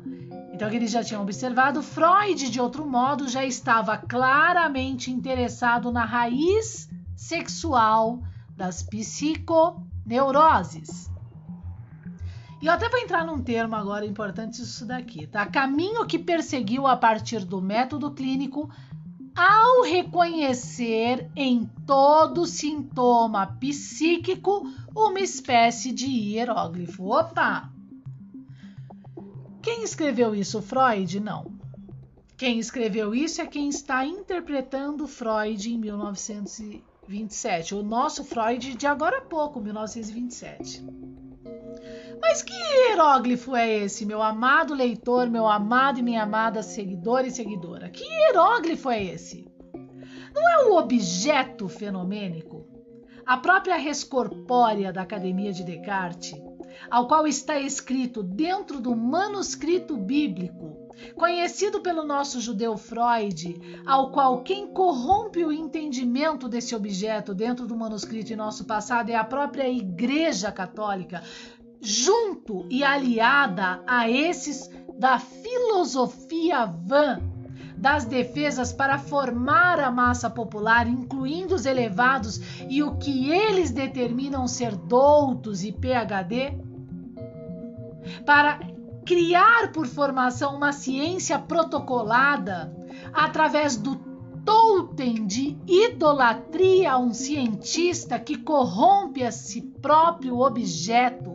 [0.53, 6.05] Então que eles já tinham observado, Freud de outro modo já estava claramente interessado na
[6.05, 8.20] raiz sexual
[8.55, 11.09] das psiconeuroses.
[12.61, 15.45] E eu até vou entrar num termo agora importante isso daqui, tá?
[15.45, 18.70] Caminho que perseguiu a partir do método clínico
[19.36, 27.11] ao reconhecer em todo sintoma psíquico uma espécie de hieróglifo.
[27.11, 27.70] Opa!
[29.61, 30.61] Quem escreveu isso?
[30.61, 31.20] Freud?
[31.20, 31.51] Não.
[32.38, 37.76] Quem escreveu isso é quem está interpretando Freud em 1900 27.
[37.76, 40.84] O nosso Freud de agora a pouco, 1927.
[42.22, 47.32] Mas que hieróglifo é esse, meu amado leitor, meu amado e minha amada seguidor e
[47.32, 47.89] seguidora?
[47.89, 49.47] Que hieróglifo é esse?
[50.34, 52.66] Não é um objeto fenomênico?
[53.26, 56.34] A própria res corpórea da Academia de Descartes,
[56.89, 60.84] ao qual está escrito dentro do manuscrito bíblico
[61.15, 67.75] conhecido pelo nosso judeu Freud, ao qual quem corrompe o entendimento desse objeto dentro do
[67.75, 71.23] manuscrito em nosso passado é a própria Igreja Católica,
[71.81, 77.21] junto e aliada a esses da filosofia vã
[77.77, 82.39] das defesas para formar a massa popular, incluindo os elevados
[82.69, 86.57] e o que eles determinam ser doutos e PhD,
[88.25, 88.59] para
[89.06, 92.76] criar por formação uma ciência protocolada
[93.14, 93.95] através do
[94.43, 101.34] totem de idolatria a um cientista que corrompe a si próprio objeto,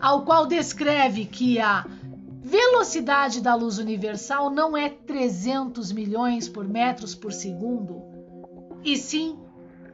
[0.00, 1.86] ao qual descreve que a
[2.42, 8.02] velocidade da luz universal não é 300 milhões por metros por segundo,
[8.82, 9.38] e sim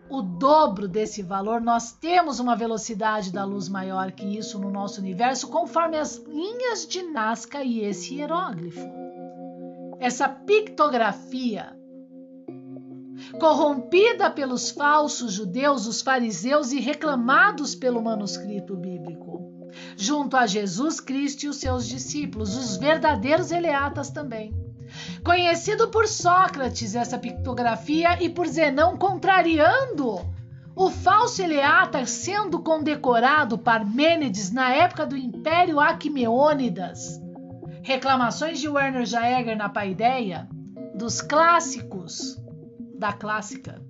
[0.08, 5.00] o dobro desse valor, nós temos uma velocidade da luz maior que isso no nosso
[5.00, 8.88] universo, conforme as linhas de Nazca e esse hieróglifo.
[9.98, 11.76] Essa pictografia,
[13.40, 21.44] corrompida pelos falsos judeus, os fariseus e reclamados pelo manuscrito bíblico, junto a Jesus Cristo
[21.44, 24.65] e os seus discípulos, os verdadeiros eleatas também
[25.24, 30.20] Conhecido por Sócrates essa pictografia e por Zenão contrariando
[30.74, 37.20] o falso Eleata sendo condecorado Parmênides na época do Império Aquimêônidas.
[37.82, 40.48] Reclamações de Werner Jaeger na Paideia
[40.94, 42.36] dos clássicos
[42.98, 43.80] da clássica.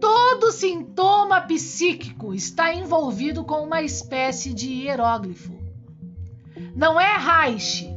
[0.00, 5.59] Todo sintoma psíquico está envolvido com uma espécie de hieróglifo.
[6.74, 7.88] Não é Reich.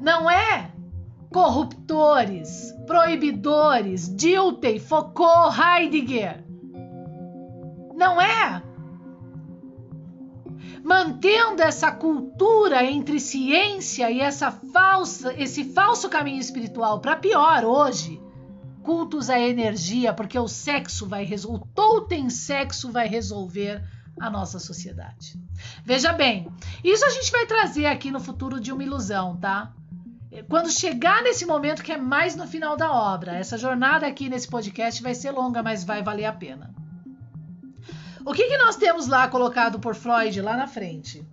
[0.00, 0.70] Não é
[1.32, 6.44] corruptores, proibidores, Dilthey, Foucault, Heidegger.
[7.94, 8.62] Não é
[10.88, 18.18] mantendo essa cultura entre ciência e essa falsa, esse falso caminho espiritual para pior hoje.
[18.82, 23.84] Cultos à energia, porque o sexo vai resolver, o totem sexo vai resolver
[24.18, 25.38] a nossa sociedade.
[25.84, 26.48] Veja bem,
[26.82, 29.72] isso a gente vai trazer aqui no futuro de uma ilusão, tá?
[30.48, 34.46] Quando chegar nesse momento que é mais no final da obra, essa jornada aqui nesse
[34.46, 36.74] podcast vai ser longa, mas vai valer a pena.
[38.24, 41.26] O que, que nós temos lá colocado por Freud lá na frente?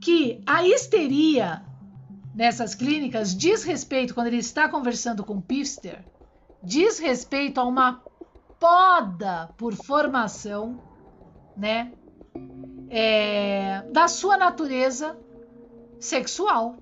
[0.00, 1.62] Que a histeria
[2.32, 6.04] nessas clínicas diz respeito, quando ele está conversando com Pfister,
[6.62, 8.02] diz respeito a uma
[8.60, 10.80] poda por formação,
[11.56, 11.92] né?
[12.88, 15.18] É, da sua natureza
[15.98, 16.76] sexual.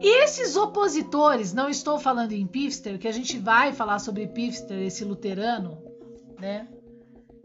[0.00, 4.78] E esses opositores, não estou falando em Pfister, que a gente vai falar sobre Pfister,
[4.78, 5.82] esse luterano,
[6.38, 6.68] né?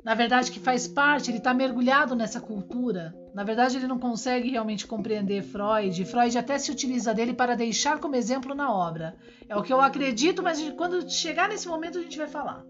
[0.03, 3.15] na verdade, que faz parte, ele está mergulhado nessa cultura.
[3.35, 6.03] Na verdade, ele não consegue realmente compreender Freud.
[6.05, 9.15] Freud até se utiliza dele para deixar como exemplo na obra.
[9.47, 12.65] É o que eu acredito, mas quando chegar nesse momento a gente vai falar.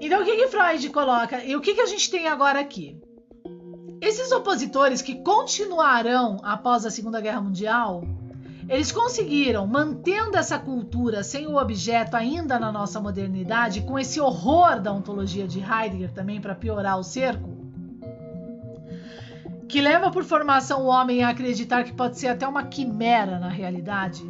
[0.00, 1.42] Então, o que, que Freud coloca?
[1.44, 3.00] E o que, que a gente tem agora aqui?
[4.00, 8.02] Esses opositores que continuarão após a Segunda Guerra Mundial
[8.68, 14.80] eles conseguiram, mantendo essa cultura sem o objeto ainda na nossa modernidade, com esse horror
[14.80, 17.56] da ontologia de Heidegger também para piorar o cerco,
[19.68, 23.48] que leva por formação o homem a acreditar que pode ser até uma quimera na
[23.48, 24.24] realidade,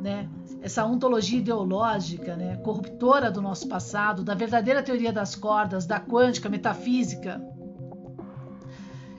[0.00, 0.28] né?
[0.60, 6.48] Essa ontologia ideológica, né, corruptora do nosso passado, da verdadeira teoria das cordas, da quântica,
[6.48, 7.40] metafísica.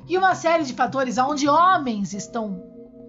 [0.07, 2.63] E uma série de fatores onde homens estão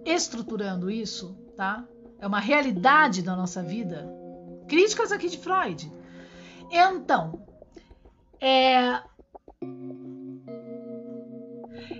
[0.04, 1.84] estruturando isso, tá?
[2.18, 4.08] É uma realidade da nossa vida.
[4.68, 5.90] Críticas aqui de Freud.
[6.70, 7.46] Então,
[8.40, 9.02] é,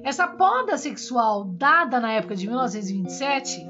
[0.02, 3.66] essa poda sexual dada na época de 1927,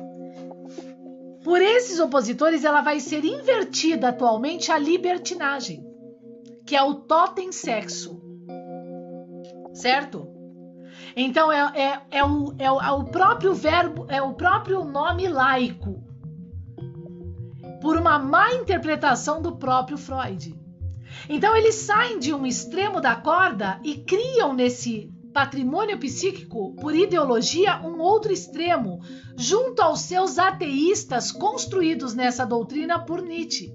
[1.43, 5.85] por esses opositores, ela vai ser invertida atualmente à libertinagem,
[6.67, 8.21] que é o totem sexo.
[9.73, 10.29] Certo?
[11.17, 15.29] Então é, é, é, o, é, o, é o próprio verbo, é o próprio nome
[15.29, 16.05] laico,
[17.81, 20.55] por uma má interpretação do próprio Freud.
[21.29, 27.81] Então eles saem de um extremo da corda e criam nesse patrimônio psíquico, por ideologia,
[27.83, 29.01] um outro extremo,
[29.37, 33.75] junto aos seus ateístas construídos nessa doutrina por Nietzsche,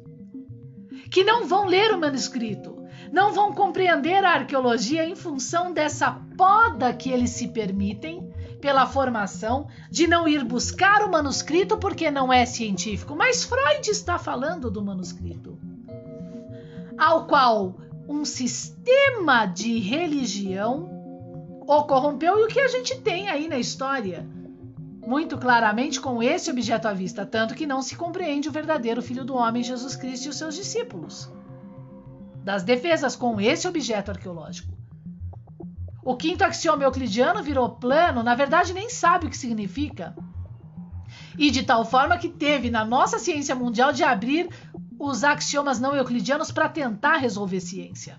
[1.10, 2.76] que não vão ler o manuscrito,
[3.12, 8.30] não vão compreender a arqueologia em função dessa poda que eles se permitem
[8.60, 13.16] pela formação de não ir buscar o manuscrito porque não é científico.
[13.16, 15.58] Mas Freud está falando do manuscrito,
[16.97, 17.76] ao qual
[18.08, 20.94] um sistema de religião
[21.68, 24.28] o corrompeu e o que a gente tem aí na história.
[25.05, 29.24] Muito claramente com esse objeto à vista, tanto que não se compreende o verdadeiro Filho
[29.24, 31.32] do Homem, Jesus Cristo e os seus discípulos
[32.45, 34.72] das defesas com esse objeto arqueológico.
[36.03, 40.16] O quinto axioma euclidiano virou plano, na verdade nem sabe o que significa.
[41.36, 44.47] E de tal forma que teve na nossa ciência mundial de abrir
[44.99, 48.16] os axiomas não euclidianos para tentar resolver ciência.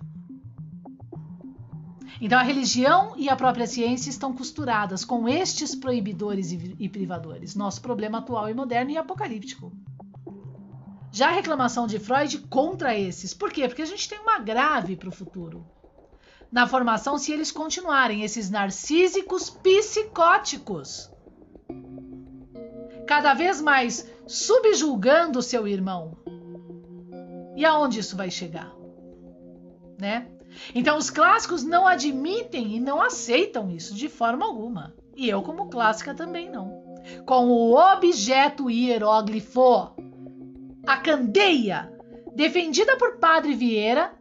[2.20, 7.80] Então a religião e a própria ciência estão costuradas com estes proibidores e privadores, nosso
[7.82, 9.72] problema atual e moderno e apocalíptico.
[11.12, 13.32] Já a reclamação de Freud contra esses.
[13.32, 13.66] Por quê?
[13.68, 15.66] Porque a gente tem uma grave para o futuro.
[16.50, 21.10] Na formação, se eles continuarem, esses narcísicos psicóticos.
[23.06, 26.16] Cada vez mais subjulgando seu irmão.
[27.56, 28.74] E aonde isso vai chegar?
[29.98, 30.35] Né?
[30.74, 34.94] Então, os clássicos não admitem e não aceitam isso de forma alguma.
[35.16, 36.84] E eu, como clássica, também não.
[37.24, 39.94] Com o objeto hieróglifo
[40.86, 41.92] a candeia,
[42.34, 44.12] defendida por Padre Vieira,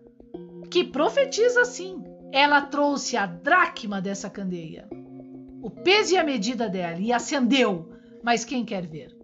[0.70, 2.04] que profetiza assim.
[2.32, 4.90] Ela trouxe a dracma dessa candeia,
[5.62, 7.90] o peso e a medida dela, e acendeu.
[8.24, 9.15] Mas quem quer ver?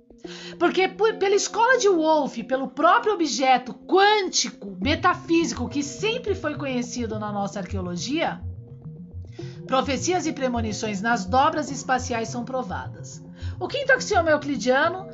[0.59, 7.31] Porque pela escola de Wolff, pelo próprio objeto quântico, metafísico, que sempre foi conhecido na
[7.31, 8.39] nossa arqueologia,
[9.65, 13.23] profecias e premonições nas dobras espaciais são provadas.
[13.59, 15.07] O quinto axioma euclidiano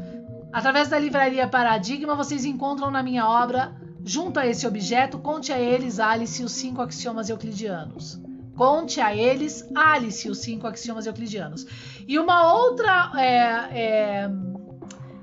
[0.52, 5.60] Através da livraria Paradigma, vocês encontram na minha obra, junto a esse objeto, Conte a
[5.60, 8.20] eles, Alice, os cinco axiomas euclidianos.
[8.56, 11.66] Conte a eles, Alice, os cinco axiomas euclidianos.
[12.08, 13.36] E uma outra é,
[13.72, 14.30] é,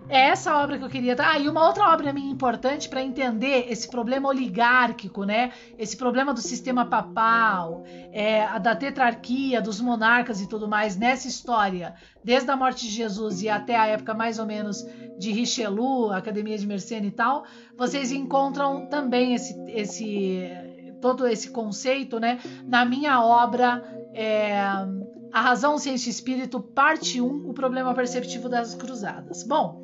[0.09, 1.17] é essa obra que eu queria.
[1.19, 5.53] Ah, e uma outra obra minha importante para entender esse problema oligárquico, né?
[5.79, 11.95] Esse problema do sistema papal, é, da tetrarquia, dos monarcas e tudo mais nessa história,
[12.23, 14.85] desde a morte de Jesus e até a época mais ou menos
[15.19, 17.45] de Richelieu, Academia de Mersenne e tal,
[17.77, 20.51] vocês encontram também esse, esse
[21.01, 22.41] todo esse conceito, né?
[22.67, 23.83] Na minha obra.
[24.17, 24.61] É,
[25.35, 29.43] a Razão, Ciência e Espírito, parte 1, o problema perceptivo das cruzadas.
[29.43, 29.84] Bom,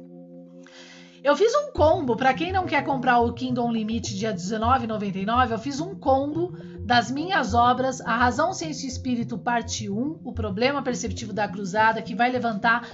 [1.23, 5.59] eu fiz um combo, para quem não quer comprar o Kingdom Limite dia 19,99, eu
[5.59, 10.83] fiz um combo das minhas obras A Razão, Ciência e Espírito, parte 1, o problema
[10.83, 12.89] perceptivo da cruzada, que vai levantar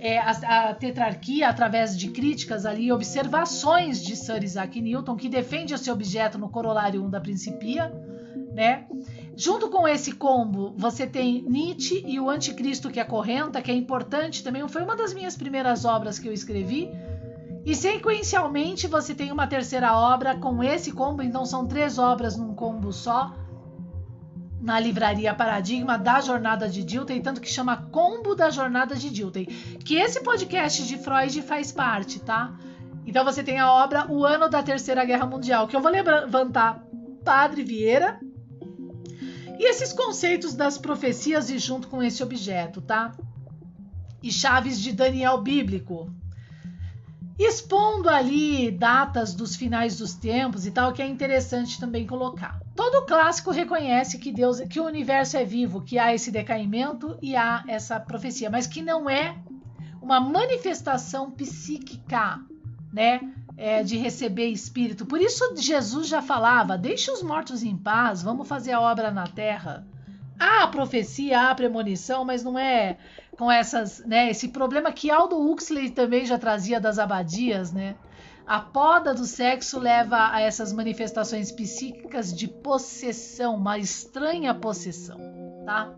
[0.00, 5.72] é, a, a, tetrarquia através de críticas ali, observações de Sir Isaac Newton, que defende
[5.72, 7.92] esse objeto no corolário 1 da Principia,
[8.52, 8.86] né?
[9.36, 14.42] Junto com esse combo, você tem Nietzsche e o Anticristo que acorrenta, que é importante
[14.42, 16.90] também, foi uma das minhas primeiras obras que eu escrevi,
[17.68, 22.54] E sequencialmente você tem uma terceira obra com esse combo, então são três obras num
[22.54, 23.34] combo só.
[24.58, 29.44] Na livraria Paradigma da Jornada de Dilthey, tanto que chama Combo da Jornada de Dilthey,
[29.84, 32.58] que esse podcast de Freud faz parte, tá?
[33.04, 36.82] Então você tem a obra O Ano da Terceira Guerra Mundial, que eu vou levantar
[37.22, 38.18] Padre Vieira
[39.58, 43.12] e esses conceitos das profecias e junto com esse objeto, tá?
[44.22, 46.10] E chaves de Daniel bíblico,
[47.38, 52.60] expondo ali datas dos finais dos tempos e tal, que é interessante também colocar.
[52.74, 57.36] Todo clássico reconhece que Deus, que o universo é vivo, que há esse decaimento e
[57.36, 59.36] há essa profecia, mas que não é
[60.02, 62.40] uma manifestação psíquica,
[62.92, 63.20] né?
[63.56, 65.04] É, de receber espírito.
[65.04, 69.26] Por isso Jesus já falava: deixe os mortos em paz, vamos fazer a obra na
[69.26, 69.84] terra.
[70.38, 72.96] Há a profecia, há a premonição, mas não é
[73.38, 77.94] com essas, né, esse problema que Aldo Huxley também já trazia das abadias, né?
[78.44, 85.18] A poda do sexo leva a essas manifestações psíquicas de possessão, uma estranha possessão,
[85.64, 85.94] tá?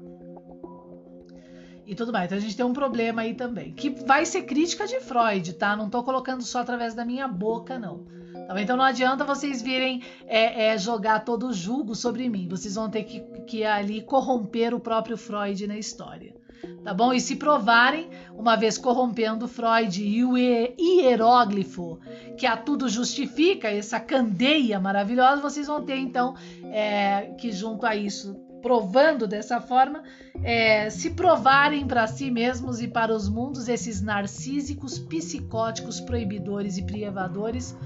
[1.87, 2.27] E tudo mais.
[2.27, 5.75] Então a gente tem um problema aí também, que vai ser crítica de Freud, tá?
[5.75, 8.05] Não tô colocando só através da minha boca, não.
[8.49, 12.49] Tá então não adianta vocês virem é, é, jogar todo o julgo sobre mim.
[12.49, 16.40] Vocês vão ter que, que ali corromper o próprio Freud na história
[16.83, 17.13] tá bom?
[17.13, 22.01] E se provarem, uma vez corrompendo Freud e o hieróglifo,
[22.37, 26.35] que a tudo justifica, essa candeia maravilhosa, vocês vão ter então
[26.65, 30.03] é, que junto a isso, provando dessa forma,
[30.43, 36.83] é, se provarem para si mesmos e para os mundos esses narcísicos, psicóticos, proibidores e
[36.83, 37.77] privadores,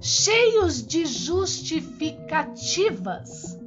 [0.00, 3.65] cheios de justificativas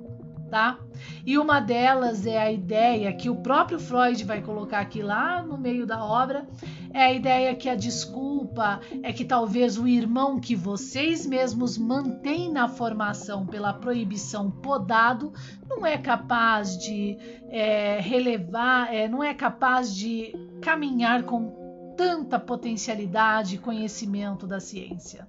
[0.50, 0.80] tá?
[1.26, 5.58] E uma delas é a ideia que o próprio Freud vai colocar aqui lá no
[5.58, 6.48] meio da obra,
[6.92, 12.52] é a ideia que a desculpa é que talvez o irmão que vocês mesmos mantêm
[12.52, 15.32] na formação pela proibição podado
[15.70, 17.18] não é capaz de
[17.50, 25.28] é, relevar, é, não é capaz de caminhar com tanta potencialidade e conhecimento da ciência.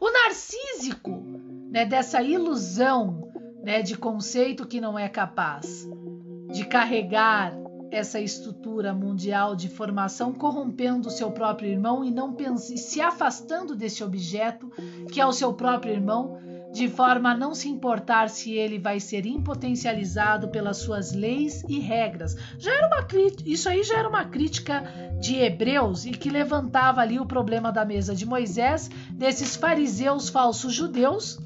[0.00, 1.22] O narcísico,
[1.70, 3.25] né, dessa ilusão
[3.66, 5.90] né, de conceito que não é capaz
[6.52, 7.52] de carregar
[7.90, 13.74] essa estrutura mundial de formação, corrompendo o seu próprio irmão e não pense, se afastando
[13.74, 14.70] desse objeto
[15.10, 16.38] que é o seu próprio irmão,
[16.72, 21.80] de forma a não se importar se ele vai ser impotencializado pelas suas leis e
[21.80, 22.36] regras.
[22.58, 23.06] Já era uma
[23.44, 24.84] isso aí já era uma crítica
[25.20, 30.72] de Hebreus e que levantava ali o problema da mesa de Moisés, desses fariseus falsos
[30.72, 31.36] judeus,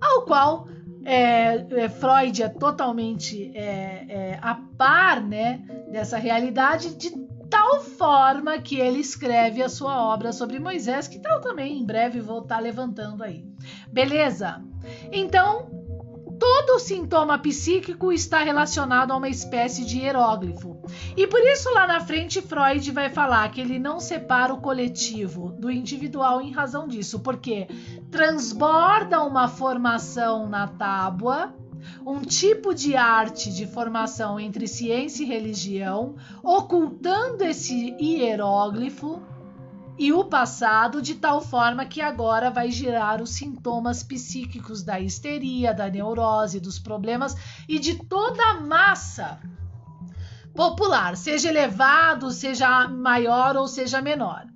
[0.00, 0.68] ao qual
[1.06, 5.62] é, é, Freud é totalmente é, é, a par né,
[5.92, 7.10] dessa realidade, de
[7.48, 12.20] tal forma que ele escreve a sua obra sobre Moisés, que tal também em breve
[12.20, 13.44] vou estar tá levantando aí.
[13.92, 14.60] Beleza?
[15.12, 15.75] Então,
[16.38, 20.80] todo sintoma psíquico está relacionado a uma espécie de hieróglifo.
[21.16, 25.52] E por isso lá na frente Freud vai falar que ele não separa o coletivo
[25.58, 27.68] do individual em razão disso, porque
[28.10, 31.54] transborda uma formação na tábua,
[32.04, 39.22] um tipo de arte de formação entre ciência e religião, ocultando esse hieróglifo
[39.98, 45.72] e o passado de tal forma que agora vai gerar os sintomas psíquicos da histeria,
[45.72, 47.34] da neurose, dos problemas
[47.68, 49.40] e de toda a massa
[50.54, 54.46] popular, seja elevado, seja maior ou seja menor.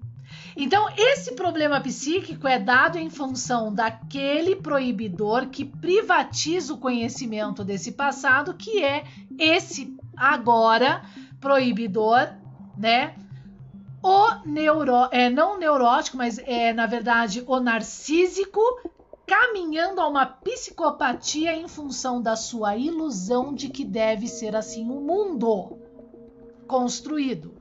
[0.56, 7.92] Então, esse problema psíquico é dado em função daquele proibidor que privatiza o conhecimento desse
[7.92, 9.04] passado, que é
[9.38, 11.02] esse agora
[11.40, 12.28] proibidor,
[12.76, 13.14] né?
[14.02, 18.60] O neuro, é, não neurótico, mas é na verdade o narcísico,
[19.26, 25.00] caminhando a uma psicopatia em função da sua ilusão de que deve ser assim o
[25.00, 25.78] mundo
[26.66, 27.60] construído.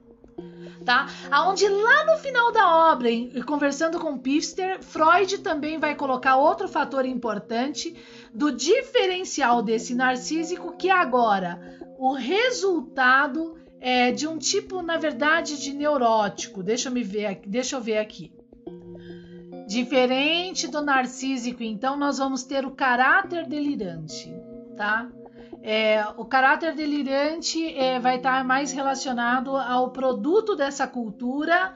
[0.86, 1.08] Tá?
[1.30, 6.70] Aonde lá no final da obra, em, conversando com Pfister, Freud também vai colocar outro
[6.70, 7.96] fator importante
[8.34, 15.74] do diferencial desse narcísico que agora o resultado é, de um tipo, na verdade, de
[15.74, 16.62] neurótico.
[16.62, 18.32] Deixa eu me ver, deixa eu ver aqui.
[19.68, 24.34] Diferente do narcísico, então nós vamos ter o caráter delirante,
[24.76, 25.08] tá?
[25.62, 31.74] É, o caráter delirante é, vai estar mais relacionado ao produto dessa cultura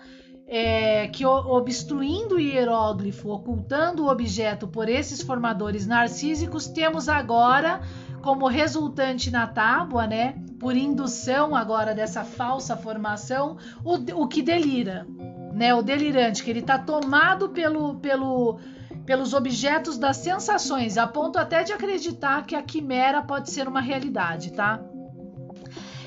[0.48, 7.82] é, que obstruindo o hieróglifo, ocultando o objeto por esses formadores narcísicos, temos agora
[8.22, 15.06] como resultante na tábua, né, por indução agora dessa falsa formação, o, o que delira.
[15.54, 15.76] né?
[15.76, 18.58] O delirante, que ele está tomado pelo, pelo,
[19.06, 23.82] pelos objetos das sensações, a ponto até de acreditar que a quimera pode ser uma
[23.82, 24.80] realidade, tá?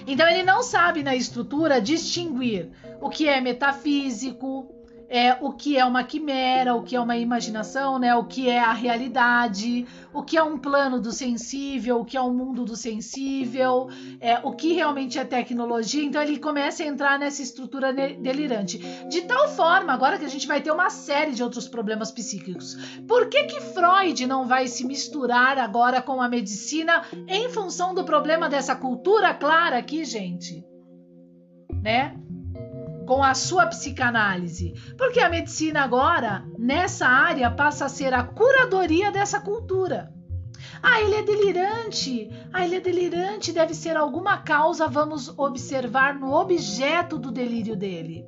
[0.07, 4.75] Então ele não sabe na estrutura distinguir o que é metafísico,
[5.09, 8.15] é, o que é uma quimera, o que é uma imaginação, né?
[8.15, 12.23] O que é a realidade, o que é um plano do sensível, o que é
[12.23, 13.89] um mundo do sensível,
[14.21, 16.03] é, o que realmente é tecnologia.
[16.03, 18.79] Então ele começa a entrar nessa estrutura delirante.
[19.09, 22.75] De tal forma, agora que a gente vai ter uma série de outros problemas psíquicos.
[23.07, 28.05] Por que que Freud não vai se misturar agora com a medicina em função do
[28.05, 30.65] problema dessa cultura clara aqui, gente?
[31.83, 32.17] Né?
[33.07, 34.75] Com a sua psicanálise.
[34.99, 40.13] Porque a medicina agora, nessa área, passa a ser a curadoria dessa cultura.
[40.83, 42.31] Ah, ele é delirante.
[42.53, 48.27] Ah, ele é delirante, deve ser alguma causa, vamos observar no objeto do delírio dele.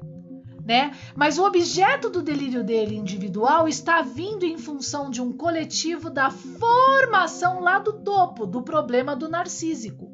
[0.65, 0.93] Né?
[1.17, 6.31] Mas o objeto do delírio dele individual está vindo em função de um coletivo da
[6.31, 10.08] formação lá do topo do problema do narcísico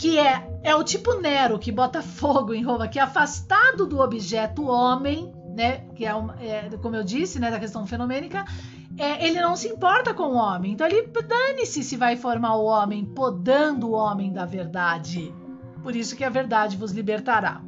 [0.00, 4.00] que é, é o tipo Nero que bota fogo em Roma, que é afastado do
[4.00, 5.84] objeto homem, né?
[5.94, 6.10] Que é,
[6.40, 8.46] é como eu disse, né, da questão fenomênica,
[8.96, 10.72] é, ele não se importa com o homem.
[10.72, 15.34] Então ele dane-se se vai formar o homem, podando o homem da verdade.
[15.82, 17.60] Por isso que a verdade vos libertará.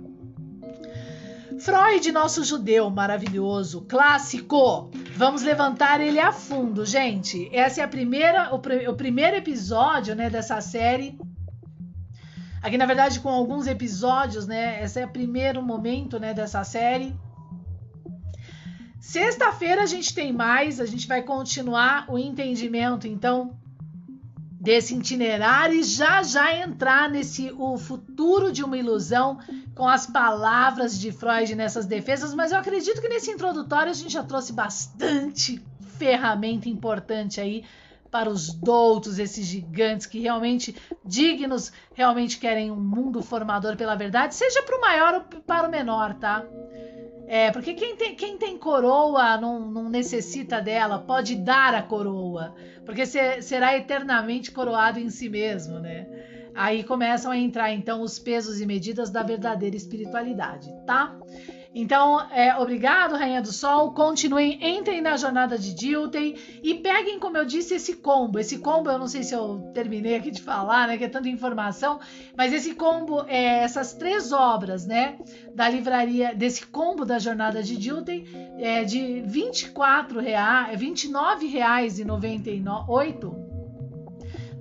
[1.59, 4.91] Freud, nosso judeu maravilhoso, clássico.
[5.15, 7.51] Vamos levantar ele a fundo, gente.
[7.53, 11.15] Essa é a primeira, o, o primeiro episódio, né, dessa série
[12.63, 14.83] Aqui, na verdade, com alguns episódios, né?
[14.85, 17.15] Esse é o primeiro momento, né, dessa série.
[19.01, 23.59] Sexta-feira a gente tem mais, a gente vai continuar o entendimento, então,
[24.61, 29.41] desse itinerário e já já entrar nesse o futuro de uma ilusão
[29.75, 34.13] com as palavras de Freud nessas defesas, mas eu acredito que nesse introdutório a gente
[34.13, 35.61] já trouxe bastante
[35.99, 37.65] ferramenta importante aí
[38.13, 44.35] para os doutos, esses gigantes que realmente dignos, realmente querem um mundo formador pela verdade,
[44.35, 46.45] seja para o maior ou para o menor, tá?
[47.27, 52.55] É, porque quem tem, quem tem coroa não, não, necessita dela, pode dar a coroa,
[52.85, 56.07] porque será eternamente coroado em si mesmo, né?
[56.55, 61.17] Aí começam a entrar então os pesos e medidas da verdadeira espiritualidade, tá?
[61.75, 63.93] Então, é, obrigado, Rainha do Sol.
[63.93, 68.39] Continuem, entrem na jornada de Dilten e peguem, como eu disse, esse combo.
[68.39, 70.99] Esse combo, eu não sei se eu terminei aqui de falar, né?
[70.99, 71.99] Que é tanta informação,
[72.37, 75.17] mas esse combo, é, essas três obras, né?
[75.55, 78.27] Da livraria, desse combo da jornada de Dilten,
[78.59, 83.53] é de 24 reais, R$ 29,98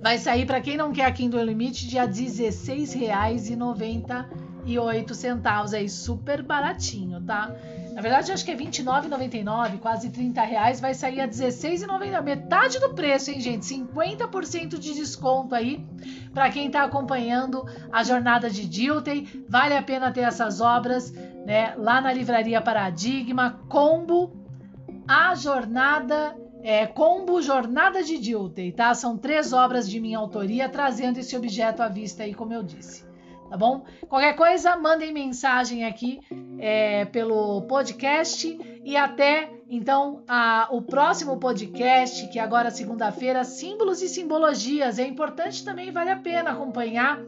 [0.02, 5.74] vai sair para quem não quer a Kindle Limite de R$ 16,90 e oito centavos
[5.74, 7.54] aí, super baratinho, tá?
[7.92, 12.94] Na verdade, acho que é R$29,99, quase 30 reais, vai sair a R$16,90, metade do
[12.94, 13.66] preço, hein, gente?
[13.66, 15.84] 50% de desconto aí
[16.32, 19.44] para quem está acompanhando a jornada de Diltei.
[19.48, 21.12] Vale a pena ter essas obras,
[21.44, 21.74] né?
[21.76, 24.32] Lá na livraria Paradigma, combo
[25.06, 28.94] a jornada é, combo Jornada de Diltei, tá?
[28.94, 33.11] São três obras de minha autoria trazendo esse objeto à vista aí, como eu disse
[33.52, 33.84] tá bom?
[34.08, 36.20] Qualquer coisa, mandem mensagem aqui
[36.58, 44.08] é, pelo podcast e até então a, o próximo podcast, que agora segunda-feira, símbolos e
[44.08, 44.98] simbologias.
[44.98, 47.20] É importante também, vale a pena acompanhar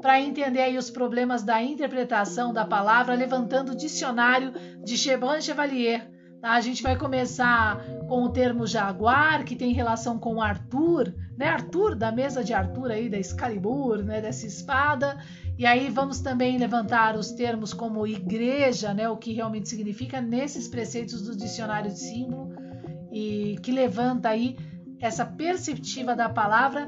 [0.00, 6.10] para entender aí os problemas da interpretação da palavra, levantando o dicionário de Cheban Chevalier.
[6.40, 6.52] Tá?
[6.52, 11.48] A gente vai começar com o termo jaguar, que tem relação com Arthur, né?
[11.48, 14.20] Arthur, da mesa de Arthur aí, da Excalibur, né?
[14.20, 15.18] Dessa espada.
[15.58, 20.68] E aí vamos também levantar os termos como igreja, né, o que realmente significa nesses
[20.68, 22.54] preceitos do dicionário de símbolo
[23.10, 24.56] e que levanta aí
[25.00, 26.86] essa perceptiva da palavra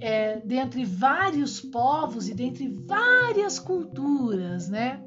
[0.00, 5.02] é, dentre vários povos e dentre várias culturas, né?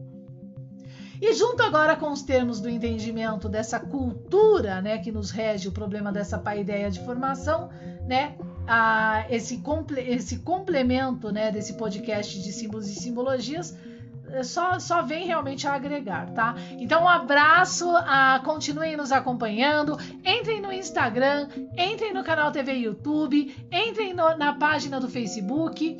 [1.22, 5.72] E junto agora com os termos do entendimento dessa cultura, né, que nos rege o
[5.72, 7.70] problema dessa paideia de formação,
[8.06, 8.36] né,
[8.68, 13.76] a, esse, comple, esse complemento né, desse podcast de símbolos e simbologias
[14.34, 16.56] é, só, só vem realmente a agregar, tá?
[16.80, 23.56] Então, um abraço, a, continuem nos acompanhando, entrem no Instagram, entrem no canal TV YouTube,
[23.72, 25.98] entrem no, na página do Facebook.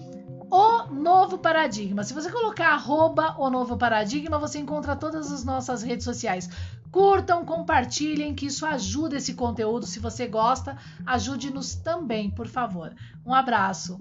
[0.56, 2.04] O Novo Paradigma.
[2.04, 6.48] Se você colocar arroba o Novo Paradigma, você encontra todas as nossas redes sociais.
[6.92, 9.88] Curtam, compartilhem, que isso ajuda esse conteúdo.
[9.88, 10.78] Se você gosta,
[11.08, 12.94] ajude-nos também, por favor.
[13.26, 14.00] Um abraço.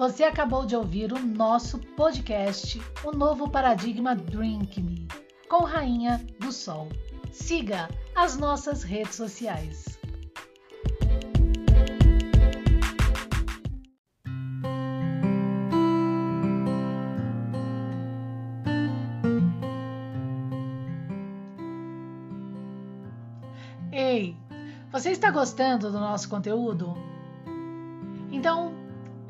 [0.00, 5.06] Você acabou de ouvir o nosso podcast, O Novo Paradigma Drink Me,
[5.46, 6.88] com Rainha do Sol.
[7.30, 7.86] Siga
[8.16, 9.84] as nossas redes sociais.
[23.92, 24.34] Ei,
[24.90, 27.09] você está gostando do nosso conteúdo?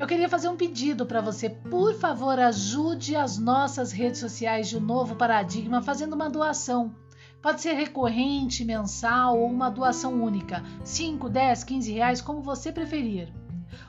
[0.01, 1.47] Eu queria fazer um pedido para você.
[1.47, 6.95] Por favor, ajude as nossas redes sociais de Novo Paradigma fazendo uma doação.
[7.39, 10.63] Pode ser recorrente, mensal ou uma doação única.
[10.83, 13.31] 5, 10, 15 reais, como você preferir.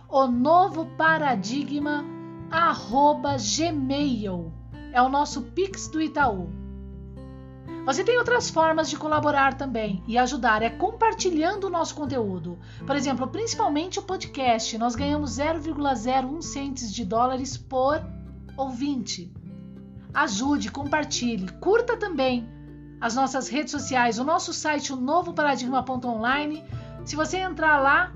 [0.06, 2.04] O Novo Paradigma
[2.50, 4.52] arroba gmail
[4.92, 6.61] é o nosso Pix do Itaú.
[7.84, 12.56] Você tem outras formas de colaborar também e ajudar é compartilhando o nosso conteúdo.
[12.86, 18.00] Por exemplo, principalmente o podcast, nós ganhamos 0,01 centes de dólares por
[18.56, 19.32] ouvinte.
[20.14, 22.48] Ajude, compartilhe, curta também
[23.00, 26.64] as nossas redes sociais, o nosso site, o novo paradigma.online.
[27.04, 28.12] Se você entrar lá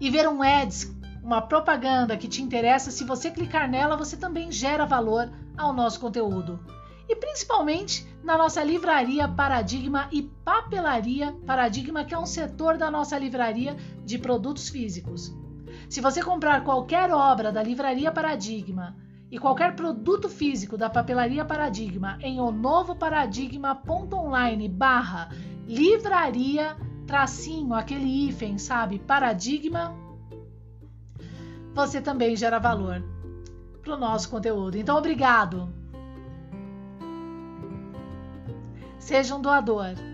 [0.00, 0.90] e ver um ads,
[1.22, 6.00] uma propaganda que te interessa, se você clicar nela, você também gera valor ao nosso
[6.00, 6.58] conteúdo
[7.08, 13.18] e principalmente na nossa livraria Paradigma e Papelaria Paradigma, que é um setor da nossa
[13.18, 15.34] livraria de produtos físicos.
[15.88, 18.96] Se você comprar qualquer obra da Livraria Paradigma
[19.30, 25.28] e qualquer produto físico da Papelaria Paradigma em o novo paradigma.online barra
[25.66, 26.76] livraria
[27.06, 29.94] tracinho, aquele hífen, sabe, paradigma,
[31.74, 33.04] você também gera valor
[33.82, 34.78] para o nosso conteúdo.
[34.78, 35.83] Então, obrigado!
[39.04, 40.13] Seja um doador.